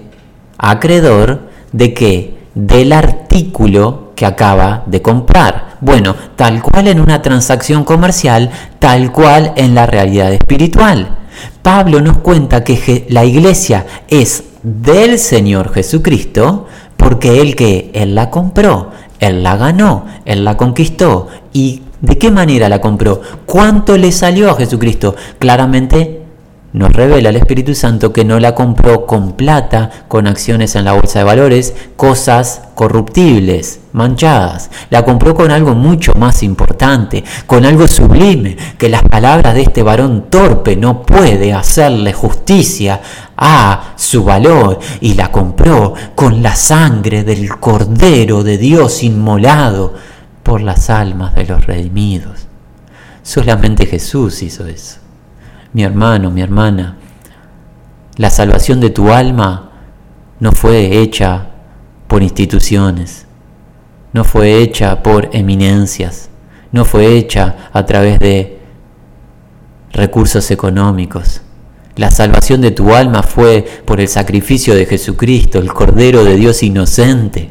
[0.59, 5.77] acreedor de que del artículo que acaba de comprar.
[5.81, 11.19] Bueno, tal cual en una transacción comercial, tal cual en la realidad espiritual.
[11.63, 16.67] Pablo nos cuenta que la iglesia es del Señor Jesucristo
[17.03, 22.31] porque él que él la compró, él la ganó, él la conquistó y ¿de qué
[22.31, 23.21] manera la compró?
[23.45, 25.17] ¿Cuánto le salió a Jesucristo?
[25.41, 26.22] Claramente
[26.73, 30.95] nos revela el Espíritu Santo que no la compró con plata, con acciones en la
[30.95, 34.71] bolsa de valores, cosas corruptibles, manchadas.
[34.89, 39.83] La compró con algo mucho más importante, con algo sublime, que las palabras de este
[39.83, 43.03] varón torpe no puede hacerle justicia
[43.37, 44.79] a su valor.
[45.03, 49.93] Y la compró con la sangre del Cordero de Dios inmolado
[50.43, 52.47] por las almas de los redimidos.
[53.23, 55.03] Solamente Jesús hizo eso
[55.73, 56.97] mi hermano, mi hermana,
[58.17, 59.71] la salvación de tu alma
[60.39, 61.49] no fue hecha
[62.09, 63.27] por instituciones,
[64.13, 66.29] no fue hecha por eminencias,
[66.73, 68.59] no fue hecha a través de
[69.93, 71.41] recursos económicos.
[71.97, 76.63] La salvación de tu alma fue por el sacrificio de Jesucristo, el Cordero de Dios
[76.63, 77.51] inocente,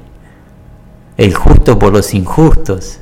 [1.18, 3.00] el justo por los injustos.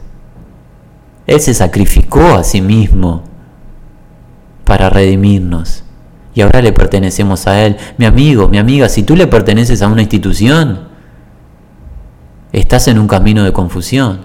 [1.28, 3.29] Él se sacrificó a sí mismo
[4.70, 5.84] para redimirnos.
[6.36, 7.76] Y ahora le pertenecemos a Él.
[7.98, 10.82] Mi amigo, mi amiga, si tú le perteneces a una institución,
[12.54, 14.22] estás en un camino de confusión.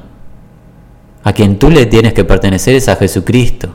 [1.25, 3.71] A quien tú le tienes que pertenecer es a Jesucristo.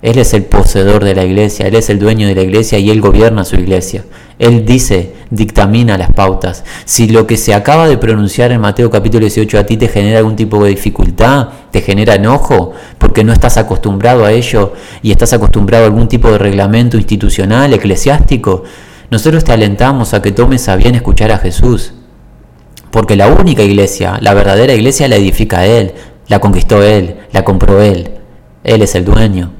[0.00, 2.90] Él es el poseedor de la iglesia, Él es el dueño de la iglesia y
[2.90, 4.04] Él gobierna su iglesia.
[4.38, 6.62] Él dice, dictamina las pautas.
[6.84, 10.18] Si lo que se acaba de pronunciar en Mateo capítulo 18 a ti te genera
[10.18, 15.32] algún tipo de dificultad, te genera enojo, porque no estás acostumbrado a ello y estás
[15.32, 18.62] acostumbrado a algún tipo de reglamento institucional, eclesiástico,
[19.10, 21.94] nosotros te alentamos a que tomes a bien escuchar a Jesús.
[22.92, 25.92] Porque la única iglesia, la verdadera iglesia la edifica Él,
[26.28, 28.12] la conquistó Él, la compró Él.
[28.62, 29.57] Él es el dueño.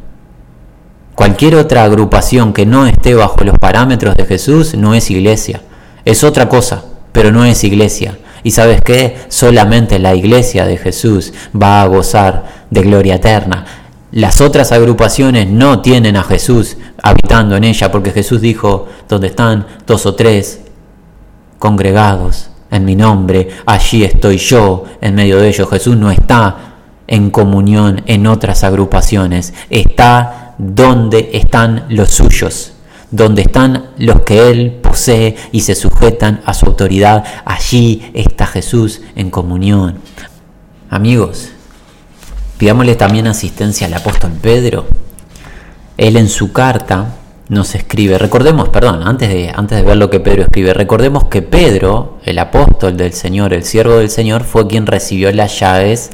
[1.18, 5.62] Cualquier otra agrupación que no esté bajo los parámetros de Jesús no es iglesia.
[6.04, 8.16] Es otra cosa, pero no es iglesia.
[8.44, 9.16] Y sabes qué?
[9.26, 13.64] Solamente la iglesia de Jesús va a gozar de gloria eterna.
[14.12, 19.66] Las otras agrupaciones no tienen a Jesús habitando en ella, porque Jesús dijo, donde están
[19.88, 20.60] dos o tres
[21.58, 25.68] congregados en mi nombre, allí estoy yo en medio de ellos.
[25.68, 26.76] Jesús no está
[27.08, 32.72] en comunión en otras agrupaciones, está donde están los suyos,
[33.10, 37.24] donde están los que Él posee y se sujetan a su autoridad.
[37.44, 39.96] Allí está Jesús en comunión.
[40.90, 41.50] Amigos,
[42.58, 44.86] pidámosle también asistencia al apóstol Pedro.
[45.96, 47.14] Él en su carta
[47.48, 51.40] nos escribe, recordemos, perdón, antes de, antes de ver lo que Pedro escribe, recordemos que
[51.40, 56.10] Pedro, el apóstol del Señor, el siervo del Señor, fue quien recibió las llaves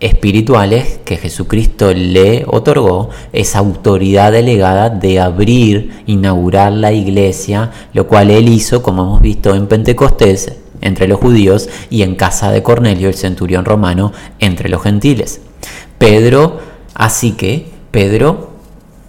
[0.00, 8.30] espirituales que Jesucristo le otorgó esa autoridad delegada de abrir, inaugurar la iglesia, lo cual
[8.30, 13.08] él hizo, como hemos visto en Pentecostés, entre los judíos, y en casa de Cornelio,
[13.08, 15.42] el centurión romano, entre los gentiles.
[15.98, 16.60] Pedro,
[16.94, 18.50] así que Pedro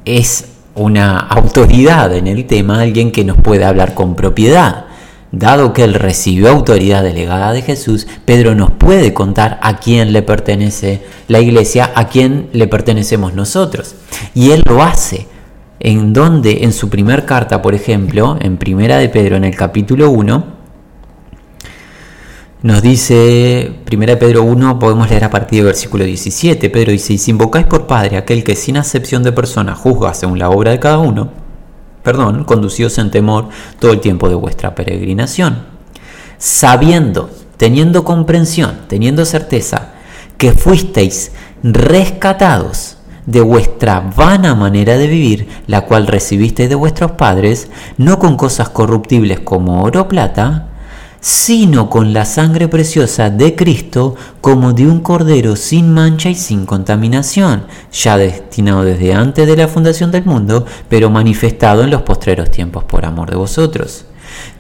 [0.04, 4.86] es una autoridad en el tema, alguien que nos puede hablar con propiedad.
[5.32, 10.22] Dado que él recibió autoridad delegada de Jesús, Pedro nos puede contar a quién le
[10.22, 13.96] pertenece la iglesia, a quién le pertenecemos nosotros.
[14.34, 15.28] Y él lo hace.
[15.84, 20.12] En donde, en su primer carta, por ejemplo, en Primera de Pedro, en el capítulo
[20.12, 20.62] 1,
[22.62, 26.70] nos dice, 1 Pedro 1, podemos leer a partir del versículo 17.
[26.70, 30.38] Pedro dice, y si invocáis por Padre aquel que sin acepción de persona juzga según
[30.38, 31.41] la obra de cada uno,
[32.04, 33.50] perdón, conducíos en temor
[33.80, 35.66] todo el tiempo de vuestra peregrinación,
[36.38, 39.90] sabiendo, teniendo comprensión, teniendo certeza,
[40.38, 41.32] que fuisteis
[41.64, 48.36] rescatados de vuestra vana manera de vivir, la cual recibisteis de vuestros padres, no con
[48.36, 50.71] cosas corruptibles como oro o plata,
[51.22, 56.66] sino con la sangre preciosa de Cristo como de un cordero sin mancha y sin
[56.66, 62.50] contaminación, ya destinado desde antes de la fundación del mundo, pero manifestado en los postreros
[62.50, 64.06] tiempos por amor de vosotros.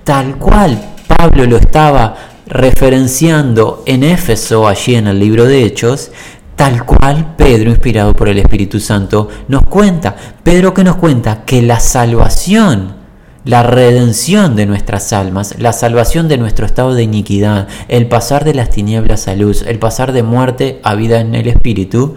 [0.03, 6.11] Tal cual Pablo lo estaba referenciando en Éfeso, allí en el libro de Hechos,
[6.55, 10.15] tal cual Pedro, inspirado por el Espíritu Santo, nos cuenta.
[10.43, 13.00] Pedro que nos cuenta que la salvación,
[13.43, 18.53] la redención de nuestras almas, la salvación de nuestro estado de iniquidad, el pasar de
[18.53, 22.15] las tinieblas a luz, el pasar de muerte a vida en el Espíritu,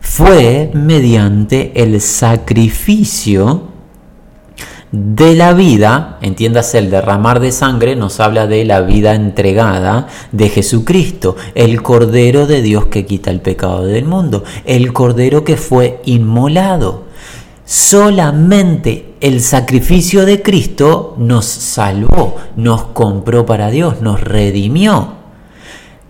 [0.00, 3.74] fue mediante el sacrificio
[4.92, 10.48] de la vida, entiéndase el derramar de sangre, nos habla de la vida entregada de
[10.50, 16.00] Jesucristo, el Cordero de Dios que quita el pecado del mundo, el Cordero que fue
[16.04, 17.04] inmolado.
[17.64, 25.14] Solamente el sacrificio de Cristo nos salvó, nos compró para Dios, nos redimió.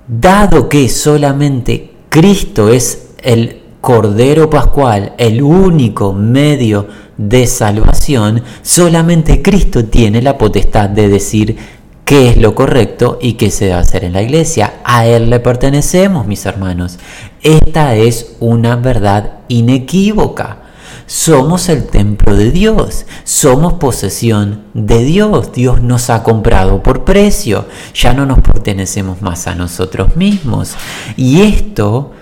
[0.09, 9.85] Dado que solamente Cristo es el Cordero Pascual, el único medio de salvación, solamente Cristo
[9.85, 11.57] tiene la potestad de decir
[12.05, 14.81] qué es lo correcto y qué se debe hacer en la iglesia.
[14.83, 16.99] A Él le pertenecemos, mis hermanos.
[17.45, 20.64] Esta es una verdad inequívoca.
[21.07, 25.53] Somos el templo de Dios, somos posesión de Dios.
[25.53, 30.75] Dios nos ha comprado por precio, ya no nos pertenecemos más a nosotros mismos.
[31.17, 32.13] Y esto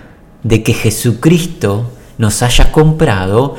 [0.43, 3.55] de que Jesucristo nos haya comprado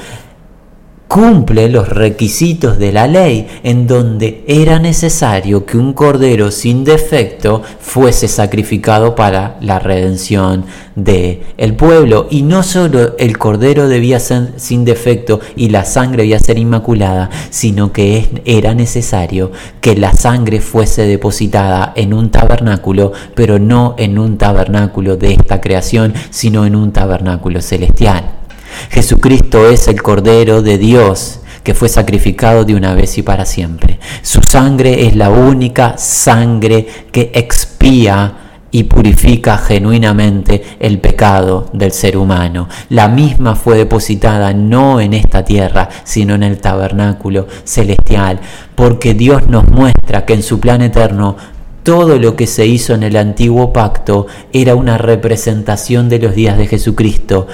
[1.15, 7.63] cumple los requisitos de la ley en donde era necesario que un cordero sin defecto
[7.79, 10.65] fuese sacrificado para la redención
[10.97, 12.27] del el pueblo.
[12.33, 17.31] Y no solo el cordero debía ser sin defecto y la sangre debía ser inmaculada
[17.49, 24.19] sino que era necesario que la sangre fuese depositada en un tabernáculo pero no en
[24.19, 28.44] un tabernáculo de esta creación sino en un tabernáculo celestial
[28.91, 33.99] Jesucristo es el Cordero de Dios que fue sacrificado de una vez y para siempre.
[34.23, 38.35] Su sangre es la única sangre que expía
[38.71, 42.69] y purifica genuinamente el pecado del ser humano.
[42.91, 48.41] La misma fue depositada no en esta tierra, sino en el tabernáculo celestial,
[48.75, 51.37] porque Dios nos muestra que en su plan eterno
[51.85, 56.59] todo lo que se hizo en el antiguo pacto era una representación de los días
[56.59, 57.47] de Jesucristo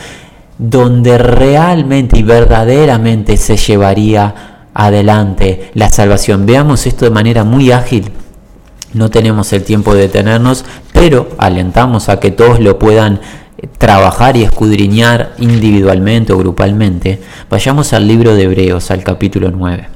[0.61, 6.45] donde realmente y verdaderamente se llevaría adelante la salvación.
[6.45, 8.13] Veamos esto de manera muy ágil.
[8.93, 13.21] No tenemos el tiempo de detenernos, pero alentamos a que todos lo puedan
[13.79, 17.21] trabajar y escudriñar individualmente o grupalmente.
[17.49, 19.89] Vayamos al libro de Hebreos, al capítulo 9.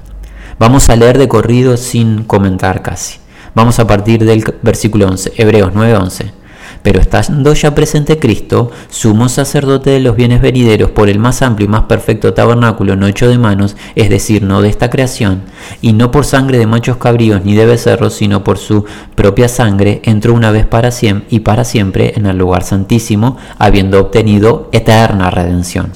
[0.59, 3.19] Vamos a leer de corrido sin comentar casi.
[3.55, 6.43] Vamos a partir del versículo 11, Hebreos 9:11.
[6.85, 11.64] Pero estando ya presente Cristo, sumo sacerdote de los bienes venideros por el más amplio
[11.64, 15.45] y más perfecto tabernáculo no hecho de manos, es decir, no de esta creación,
[15.80, 20.03] y no por sangre de machos cabríos ni de becerros, sino por su propia sangre,
[20.05, 25.30] entró una vez para siempre y para siempre en el lugar santísimo, habiendo obtenido eterna
[25.30, 25.91] redención.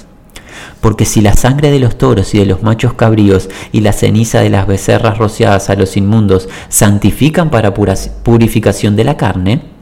[0.81, 4.41] Porque si la sangre de los toros y de los machos cabríos y la ceniza
[4.41, 9.77] de las becerras rociadas a los inmundos santifican para purificación de la carne,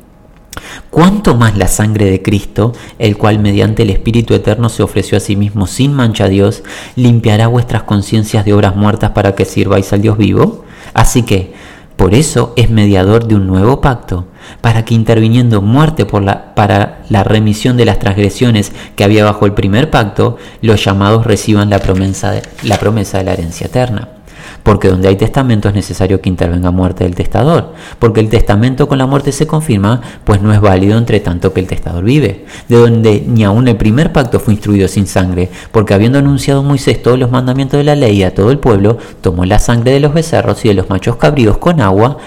[0.91, 5.21] ¿Cuánto más la sangre de Cristo, el cual mediante el Espíritu Eterno se ofreció a
[5.21, 6.63] sí mismo sin mancha a Dios,
[6.95, 10.65] limpiará vuestras conciencias de obras muertas para que sirváis al Dios vivo?
[10.95, 11.53] Así que,
[11.97, 14.27] por eso es mediador de un nuevo pacto,
[14.61, 19.47] para que interviniendo muerte por la, para la remisión de las transgresiones que había bajo
[19.47, 24.16] el primer pacto, los llamados reciban la promesa la, promesa de la herencia eterna
[24.63, 28.99] porque donde hay testamento es necesario que intervenga muerte del testador, porque el testamento con
[28.99, 32.77] la muerte se confirma, pues no es válido entre tanto que el testador vive, de
[32.77, 37.19] donde ni aun el primer pacto fue instruido sin sangre, porque habiendo anunciado Moisés todos
[37.19, 40.65] los mandamientos de la ley a todo el pueblo, tomó la sangre de los becerros
[40.65, 42.19] y de los machos cabríos con agua,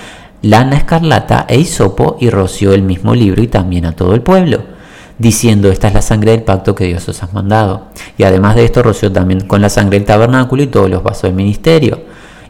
[0.42, 4.79] lana escarlata e hisopo y roció el mismo libro y también a todo el pueblo,
[5.20, 7.88] diciendo, esta es la sangre del pacto que Dios os ha mandado.
[8.18, 11.24] Y además de esto roció también con la sangre el tabernáculo y todos los vasos
[11.24, 12.02] del ministerio.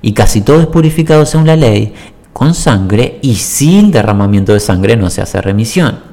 [0.01, 1.93] Y casi todo es purificado según la ley,
[2.31, 6.08] con sangre y sin derramamiento de sangre no se hace remisión.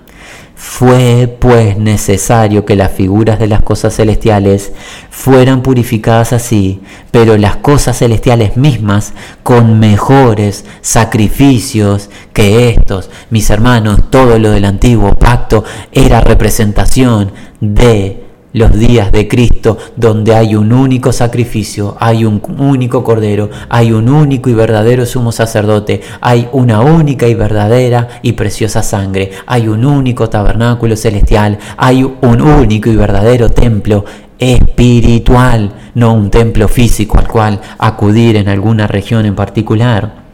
[0.58, 4.72] Fue pues necesario que las figuras de las cosas celestiales
[5.10, 6.80] fueran purificadas así,
[7.10, 13.10] pero las cosas celestiales mismas con mejores sacrificios que estos.
[13.28, 18.25] Mis hermanos, todo lo del antiguo pacto era representación de
[18.56, 24.08] los días de Cristo, donde hay un único sacrificio, hay un único cordero, hay un
[24.08, 29.84] único y verdadero sumo sacerdote, hay una única y verdadera y preciosa sangre, hay un
[29.84, 34.06] único tabernáculo celestial, hay un único y verdadero templo
[34.38, 40.25] espiritual, no un templo físico al cual acudir en alguna región en particular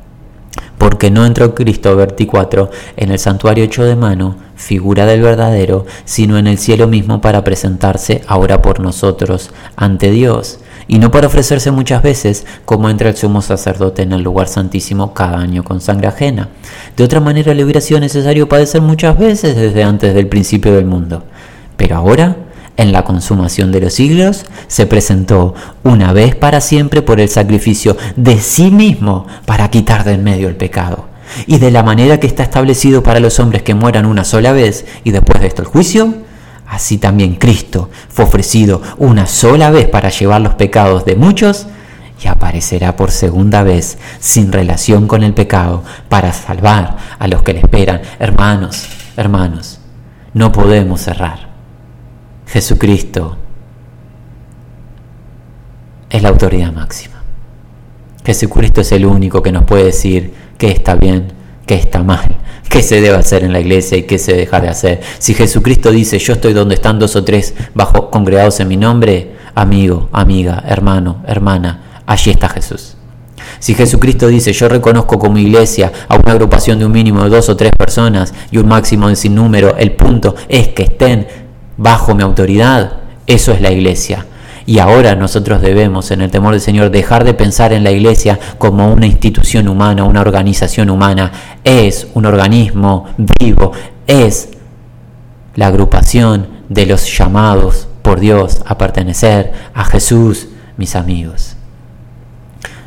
[0.82, 6.38] porque no entró Cristo, 24, en el santuario hecho de mano, figura del verdadero, sino
[6.38, 10.58] en el cielo mismo para presentarse ahora por nosotros ante Dios,
[10.88, 15.14] y no para ofrecerse muchas veces como entra el sumo sacerdote en el lugar santísimo
[15.14, 16.48] cada año con sangre ajena.
[16.96, 20.86] De otra manera le hubiera sido necesario padecer muchas veces desde antes del principio del
[20.86, 21.22] mundo.
[21.76, 22.36] Pero ahora
[22.76, 25.54] en la consumación de los siglos, se presentó
[25.84, 30.48] una vez para siempre por el sacrificio de sí mismo para quitar de en medio
[30.48, 31.06] el pecado.
[31.46, 34.84] Y de la manera que está establecido para los hombres que mueran una sola vez
[35.04, 36.14] y después de esto el juicio,
[36.66, 41.66] así también Cristo fue ofrecido una sola vez para llevar los pecados de muchos
[42.22, 47.54] y aparecerá por segunda vez sin relación con el pecado para salvar a los que
[47.54, 48.00] le esperan.
[48.18, 49.80] Hermanos, hermanos,
[50.34, 51.51] no podemos cerrar
[52.52, 53.38] Jesucristo
[56.10, 57.22] es la autoridad máxima.
[58.26, 61.28] Jesucristo es el único que nos puede decir qué está bien,
[61.64, 62.36] qué está mal,
[62.68, 65.00] qué se debe hacer en la iglesia y qué se deja de hacer.
[65.18, 69.32] Si Jesucristo dice, yo estoy donde están dos o tres bajo congregados en mi nombre,
[69.54, 72.98] amigo, amiga, hermano, hermana, allí está Jesús.
[73.60, 77.48] Si Jesucristo dice, yo reconozco como iglesia a una agrupación de un mínimo de dos
[77.48, 81.26] o tres personas y un máximo de sin número, el punto es que estén
[81.76, 82.94] bajo mi autoridad,
[83.26, 84.26] eso es la iglesia.
[84.64, 88.38] Y ahora nosotros debemos, en el temor del Señor, dejar de pensar en la iglesia
[88.58, 91.32] como una institución humana, una organización humana.
[91.64, 93.06] Es un organismo
[93.40, 93.72] vivo,
[94.06, 94.50] es
[95.56, 101.56] la agrupación de los llamados por Dios a pertenecer a Jesús, mis amigos.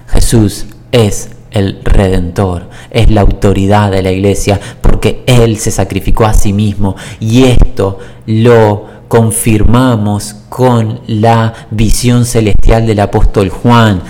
[0.07, 6.33] Jesús es el redentor, es la autoridad de la iglesia, porque Él se sacrificó a
[6.33, 7.97] sí mismo y esto
[8.27, 14.01] lo confirmamos con la visión celestial del apóstol Juan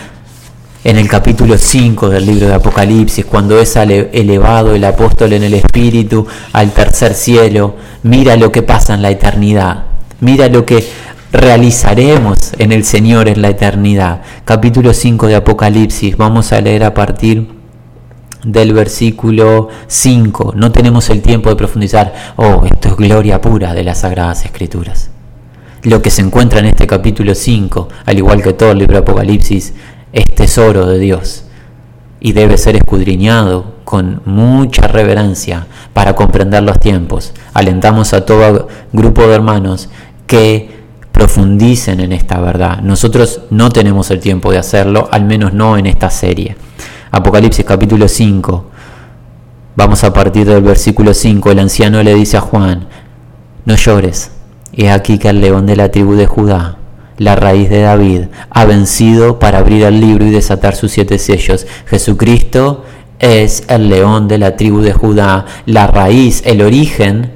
[0.83, 5.55] en el capítulo 5 del libro de Apocalipsis, cuando es elevado el apóstol en el
[5.55, 9.85] Espíritu al tercer cielo, mira lo que pasa en la eternidad,
[10.19, 10.87] mira lo que
[11.36, 14.21] realizaremos en el Señor en la eternidad.
[14.45, 17.47] Capítulo 5 de Apocalipsis, vamos a leer a partir
[18.43, 20.53] del versículo 5.
[20.55, 25.09] No tenemos el tiempo de profundizar, oh, esto es gloria pura de las Sagradas Escrituras.
[25.83, 29.01] Lo que se encuentra en este capítulo 5, al igual que todo el libro de
[29.01, 29.73] Apocalipsis,
[30.13, 31.45] es tesoro de Dios
[32.19, 37.33] y debe ser escudriñado con mucha reverencia para comprender los tiempos.
[37.53, 39.89] Alentamos a todo grupo de hermanos
[40.25, 40.84] que
[41.16, 42.82] profundicen en esta verdad.
[42.82, 46.57] Nosotros no tenemos el tiempo de hacerlo, al menos no en esta serie.
[47.09, 48.66] Apocalipsis capítulo 5.
[49.78, 51.51] Vamos a partir del versículo 5.
[51.51, 52.89] El anciano le dice a Juan,
[53.63, 54.32] no llores.
[54.74, 56.80] He aquí que el león de la tribu de Judá,
[57.18, 61.66] la raíz de David, ha vencido para abrir el libro y desatar sus siete sellos.
[61.86, 62.84] Jesucristo
[63.20, 67.34] es el león de la tribu de Judá, la raíz, el origen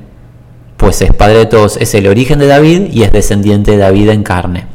[0.80, 4.12] pues es padre de todos, es el origen de David y es descendiente de David
[4.12, 4.66] en carne.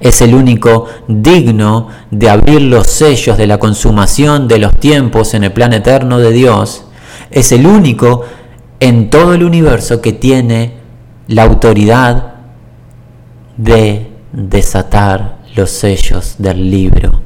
[0.00, 5.44] Es el único digno de abrir los sellos de la consumación de los tiempos en
[5.44, 6.86] el plan eterno de Dios.
[7.30, 8.24] Es el único
[8.80, 10.72] en todo el universo que tiene
[11.28, 12.32] la autoridad
[13.56, 17.22] de desatar los sellos del libro.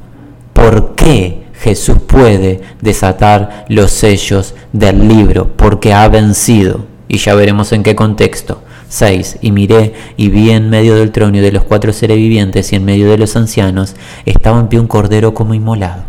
[0.53, 5.57] ¿Por qué Jesús puede desatar los sellos del libro?
[5.57, 8.61] Porque ha vencido y ya veremos en qué contexto.
[8.89, 9.39] 6.
[9.41, 12.77] Y miré y vi en medio del trono y de los cuatro seres vivientes y
[12.77, 13.95] en medio de los ancianos
[14.25, 16.03] estaba en pie un cordero como inmolado,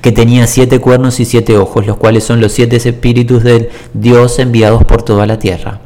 [0.00, 4.38] que tenía siete cuernos y siete ojos, los cuales son los siete espíritus del Dios
[4.38, 5.80] enviados por toda la tierra.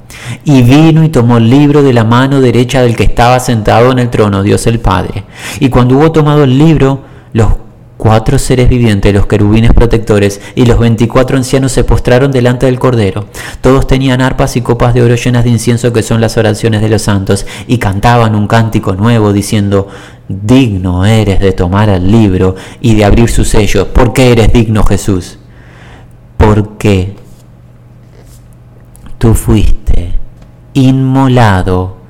[0.45, 3.99] Y vino y tomó el libro de la mano derecha del que estaba sentado en
[3.99, 5.25] el trono, Dios el Padre.
[5.61, 7.01] Y cuando hubo tomado el libro,
[7.33, 7.49] los
[8.03, 13.27] cuatro seres vivientes, los querubines protectores, y los veinticuatro ancianos se postraron delante del Cordero.
[13.61, 16.89] Todos tenían arpas y copas de oro llenas de incienso que son las oraciones de
[16.89, 19.87] los santos, y cantaban un cántico nuevo diciendo,
[20.29, 23.87] digno eres de tomar el libro y de abrir su sello.
[23.93, 25.39] ¿Por qué eres digno Jesús?
[26.37, 27.15] Porque
[29.19, 30.19] tú fuiste
[30.75, 32.02] inmolado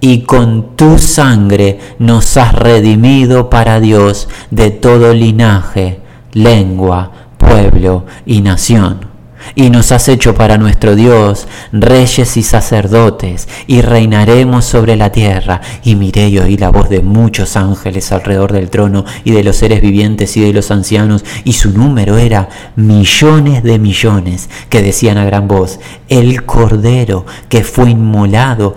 [0.00, 6.00] y con tu sangre nos has redimido para Dios de todo linaje,
[6.32, 9.08] lengua, pueblo y nación
[9.54, 15.60] y nos has hecho para nuestro Dios reyes y sacerdotes, y reinaremos sobre la tierra.
[15.84, 19.56] Y miré y oí la voz de muchos ángeles alrededor del trono, y de los
[19.56, 25.18] seres vivientes y de los ancianos, y su número era millones de millones, que decían
[25.18, 28.76] a gran voz, el Cordero que fue inmolado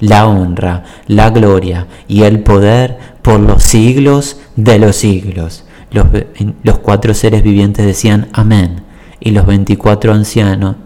[0.00, 5.64] la honra, la gloria y el poder por los siglos de los siglos.
[5.92, 8.82] Los, cuatro seres vivientes decían amén
[9.18, 10.76] y los veinticuatro ancianos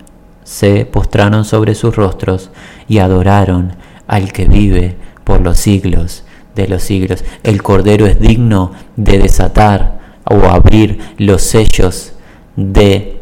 [0.42, 2.50] se postraron sobre sus rostros
[2.88, 7.24] y adoraron al que vive por los siglos de los siglos.
[7.42, 12.12] El Cordero es digno de desatar o abrir los sellos
[12.56, 13.20] de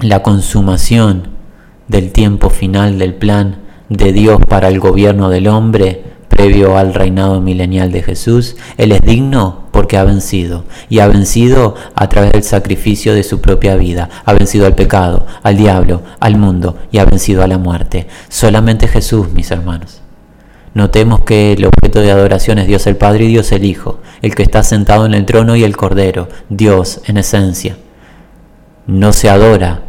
[0.00, 1.28] la consumación
[1.88, 7.40] del tiempo final del plan de Dios para el gobierno del hombre previo al reinado
[7.40, 8.56] milenial de Jesús.
[8.76, 13.40] Él es digno porque ha vencido y ha vencido a través del sacrificio de su
[13.40, 14.08] propia vida.
[14.24, 18.06] Ha vencido al pecado, al diablo, al mundo y ha vencido a la muerte.
[18.28, 20.00] Solamente Jesús, mis hermanos.
[20.74, 24.36] Notemos que el objeto de adoración es Dios el Padre y Dios el Hijo, el
[24.36, 27.76] que está sentado en el trono y el Cordero, Dios en esencia.
[28.86, 29.82] No se adora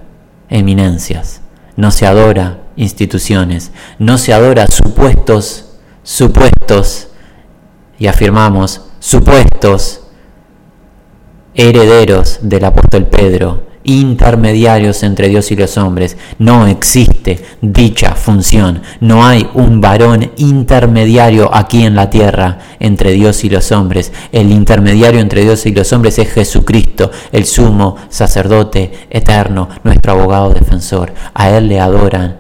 [0.50, 1.41] eminencias,
[1.80, 7.07] no se adora instituciones, no se adora supuestos, supuestos,
[7.97, 10.01] y afirmamos, supuestos
[11.55, 16.17] herederos del apóstol Pedro, intermediarios entre Dios y los hombres.
[16.37, 18.81] No existe dicha función.
[18.99, 24.11] No hay un varón intermediario aquí en la tierra entre Dios y los hombres.
[24.31, 30.53] El intermediario entre Dios y los hombres es Jesucristo, el sumo sacerdote eterno, nuestro abogado
[30.53, 31.13] defensor.
[31.33, 32.37] A Él le adoran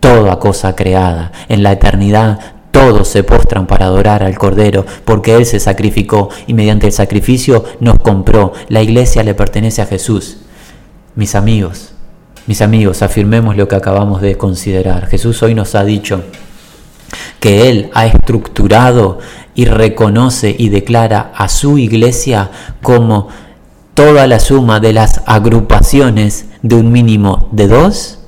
[0.00, 1.32] toda cosa creada.
[1.48, 2.38] En la eternidad
[2.70, 7.64] todos se postran para adorar al Cordero, porque Él se sacrificó y mediante el sacrificio
[7.80, 8.52] nos compró.
[8.68, 10.38] La iglesia le pertenece a Jesús.
[11.20, 11.92] Mis amigos,
[12.46, 15.06] mis amigos, afirmemos lo que acabamos de considerar.
[15.06, 16.24] Jesús hoy nos ha dicho
[17.40, 19.18] que Él ha estructurado
[19.54, 22.50] y reconoce y declara a su iglesia
[22.80, 23.28] como
[23.92, 28.20] toda la suma de las agrupaciones de un mínimo de dos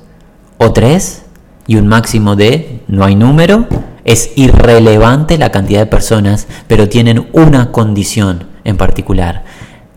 [0.58, 1.22] o tres
[1.66, 3.68] y un máximo de no hay número.
[4.04, 9.44] Es irrelevante la cantidad de personas, pero tienen una condición en particular.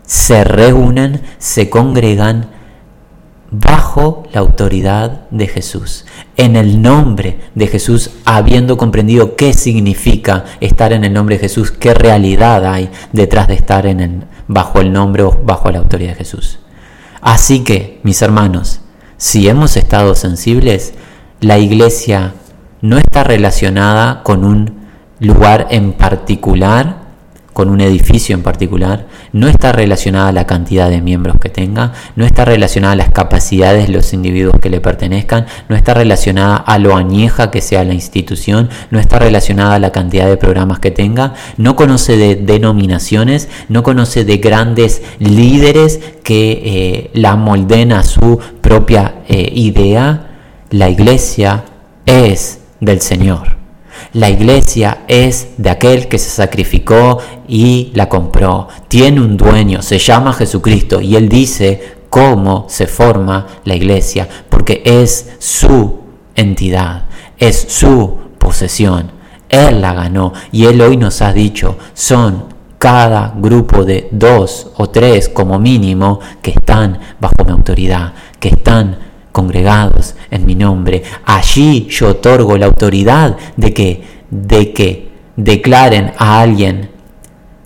[0.06, 2.55] Se reúnen, se congregan
[3.50, 6.04] bajo la autoridad de Jesús,
[6.36, 11.70] en el nombre de Jesús, habiendo comprendido qué significa estar en el nombre de Jesús,
[11.70, 16.10] qué realidad hay detrás de estar en el, bajo el nombre o bajo la autoridad
[16.10, 16.58] de Jesús.
[17.20, 18.80] Así que, mis hermanos,
[19.16, 20.94] si hemos estado sensibles,
[21.40, 22.34] la iglesia
[22.82, 24.86] no está relacionada con un
[25.20, 27.05] lugar en particular,
[27.56, 31.94] con un edificio en particular, no está relacionada a la cantidad de miembros que tenga,
[32.14, 36.56] no está relacionada a las capacidades de los individuos que le pertenezcan, no está relacionada
[36.56, 40.80] a lo añeja que sea la institución, no está relacionada a la cantidad de programas
[40.80, 47.92] que tenga, no conoce de denominaciones, no conoce de grandes líderes que eh, la molden
[47.92, 50.26] a su propia eh, idea.
[50.68, 51.64] La iglesia
[52.04, 53.56] es del Señor.
[54.12, 58.68] La iglesia es de aquel que se sacrificó y la compró.
[58.88, 64.82] Tiene un dueño, se llama Jesucristo y él dice cómo se forma la iglesia, porque
[64.84, 65.98] es su
[66.34, 67.06] entidad,
[67.38, 69.12] es su posesión.
[69.48, 74.88] Él la ganó y él hoy nos ha dicho, son cada grupo de dos o
[74.88, 79.05] tres como mínimo que están bajo mi autoridad, que están
[79.36, 81.02] congregados en mi nombre.
[81.26, 86.88] Allí yo otorgo la autoridad de que, de que declaren a alguien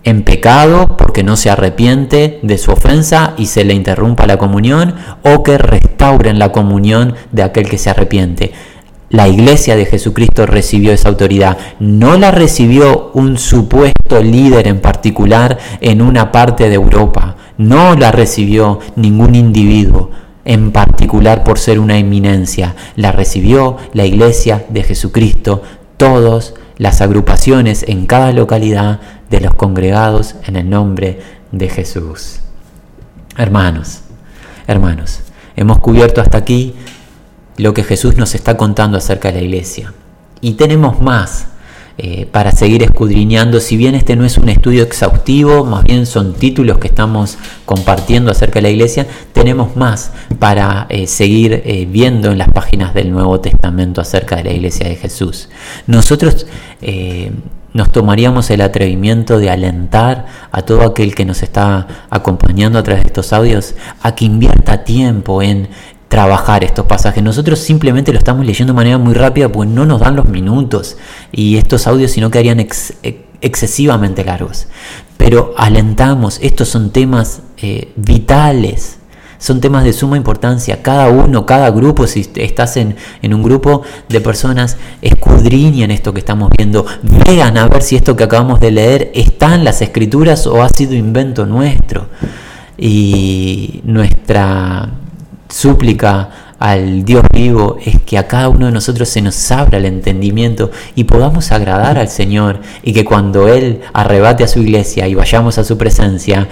[0.03, 4.97] en pecado porque no se arrepiente de su ofensa y se le interrumpa la comunión,
[5.23, 8.51] o que restauren la comunión de aquel que se arrepiente.
[9.09, 11.57] La iglesia de Jesucristo recibió esa autoridad.
[11.79, 17.37] No la recibió un supuesto líder en particular en una parte de Europa.
[17.59, 20.11] No la recibió ningún individuo
[20.51, 22.75] en particular por ser una eminencia.
[22.97, 25.63] La recibió la iglesia de Jesucristo,
[25.97, 28.99] todas las agrupaciones en cada localidad
[29.31, 31.21] de los congregados en el nombre
[31.53, 32.41] de Jesús.
[33.37, 34.01] Hermanos,
[34.67, 35.21] hermanos,
[35.55, 36.75] hemos cubierto hasta aquí
[37.57, 39.95] lo que Jesús nos está contando acerca de la iglesia.
[40.41, 41.47] Y tenemos más
[42.03, 46.33] eh, para seguir escudriñando, si bien este no es un estudio exhaustivo, más bien son
[46.33, 47.37] títulos que estamos
[47.67, 52.95] compartiendo acerca de la iglesia, tenemos más para eh, seguir eh, viendo en las páginas
[52.95, 55.51] del Nuevo Testamento acerca de la iglesia de Jesús.
[55.87, 56.47] Nosotros
[57.75, 63.03] nos tomaríamos el atrevimiento de alentar a todo aquel que nos está acompañando a través
[63.03, 65.69] de estos audios a que invierta tiempo en
[66.11, 67.23] trabajar estos pasajes.
[67.23, 70.97] Nosotros simplemente lo estamos leyendo de manera muy rápida pues no nos dan los minutos
[71.31, 72.59] y estos audios si no quedarían
[73.41, 74.67] excesivamente largos.
[75.17, 78.99] Pero alentamos, estos son temas eh, vitales,
[79.39, 80.83] son temas de suma importancia.
[80.83, 86.19] Cada uno, cada grupo, si estás en, en un grupo de personas, escudriñen esto que
[86.19, 86.87] estamos viendo,
[87.25, 90.69] vean a ver si esto que acabamos de leer está en las escrituras o ha
[90.71, 92.09] sido invento nuestro.
[92.77, 95.00] Y nuestra
[95.51, 99.87] súplica al Dios vivo es que a cada uno de nosotros se nos abra el
[99.87, 105.15] entendimiento y podamos agradar al Señor y que cuando Él arrebate a su iglesia y
[105.15, 106.49] vayamos a su presencia,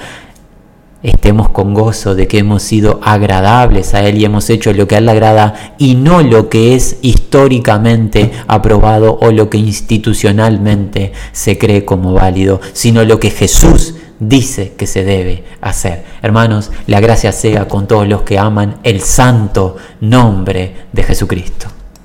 [1.03, 4.94] estemos con gozo de que hemos sido agradables a Él y hemos hecho lo que
[4.94, 11.12] a Él le agrada y no lo que es históricamente aprobado o lo que institucionalmente
[11.32, 16.05] se cree como válido, sino lo que Jesús dice que se debe hacer.
[16.23, 21.78] Hermanos, la gracia sea con todos los que aman el santo nombre de Jesucristo.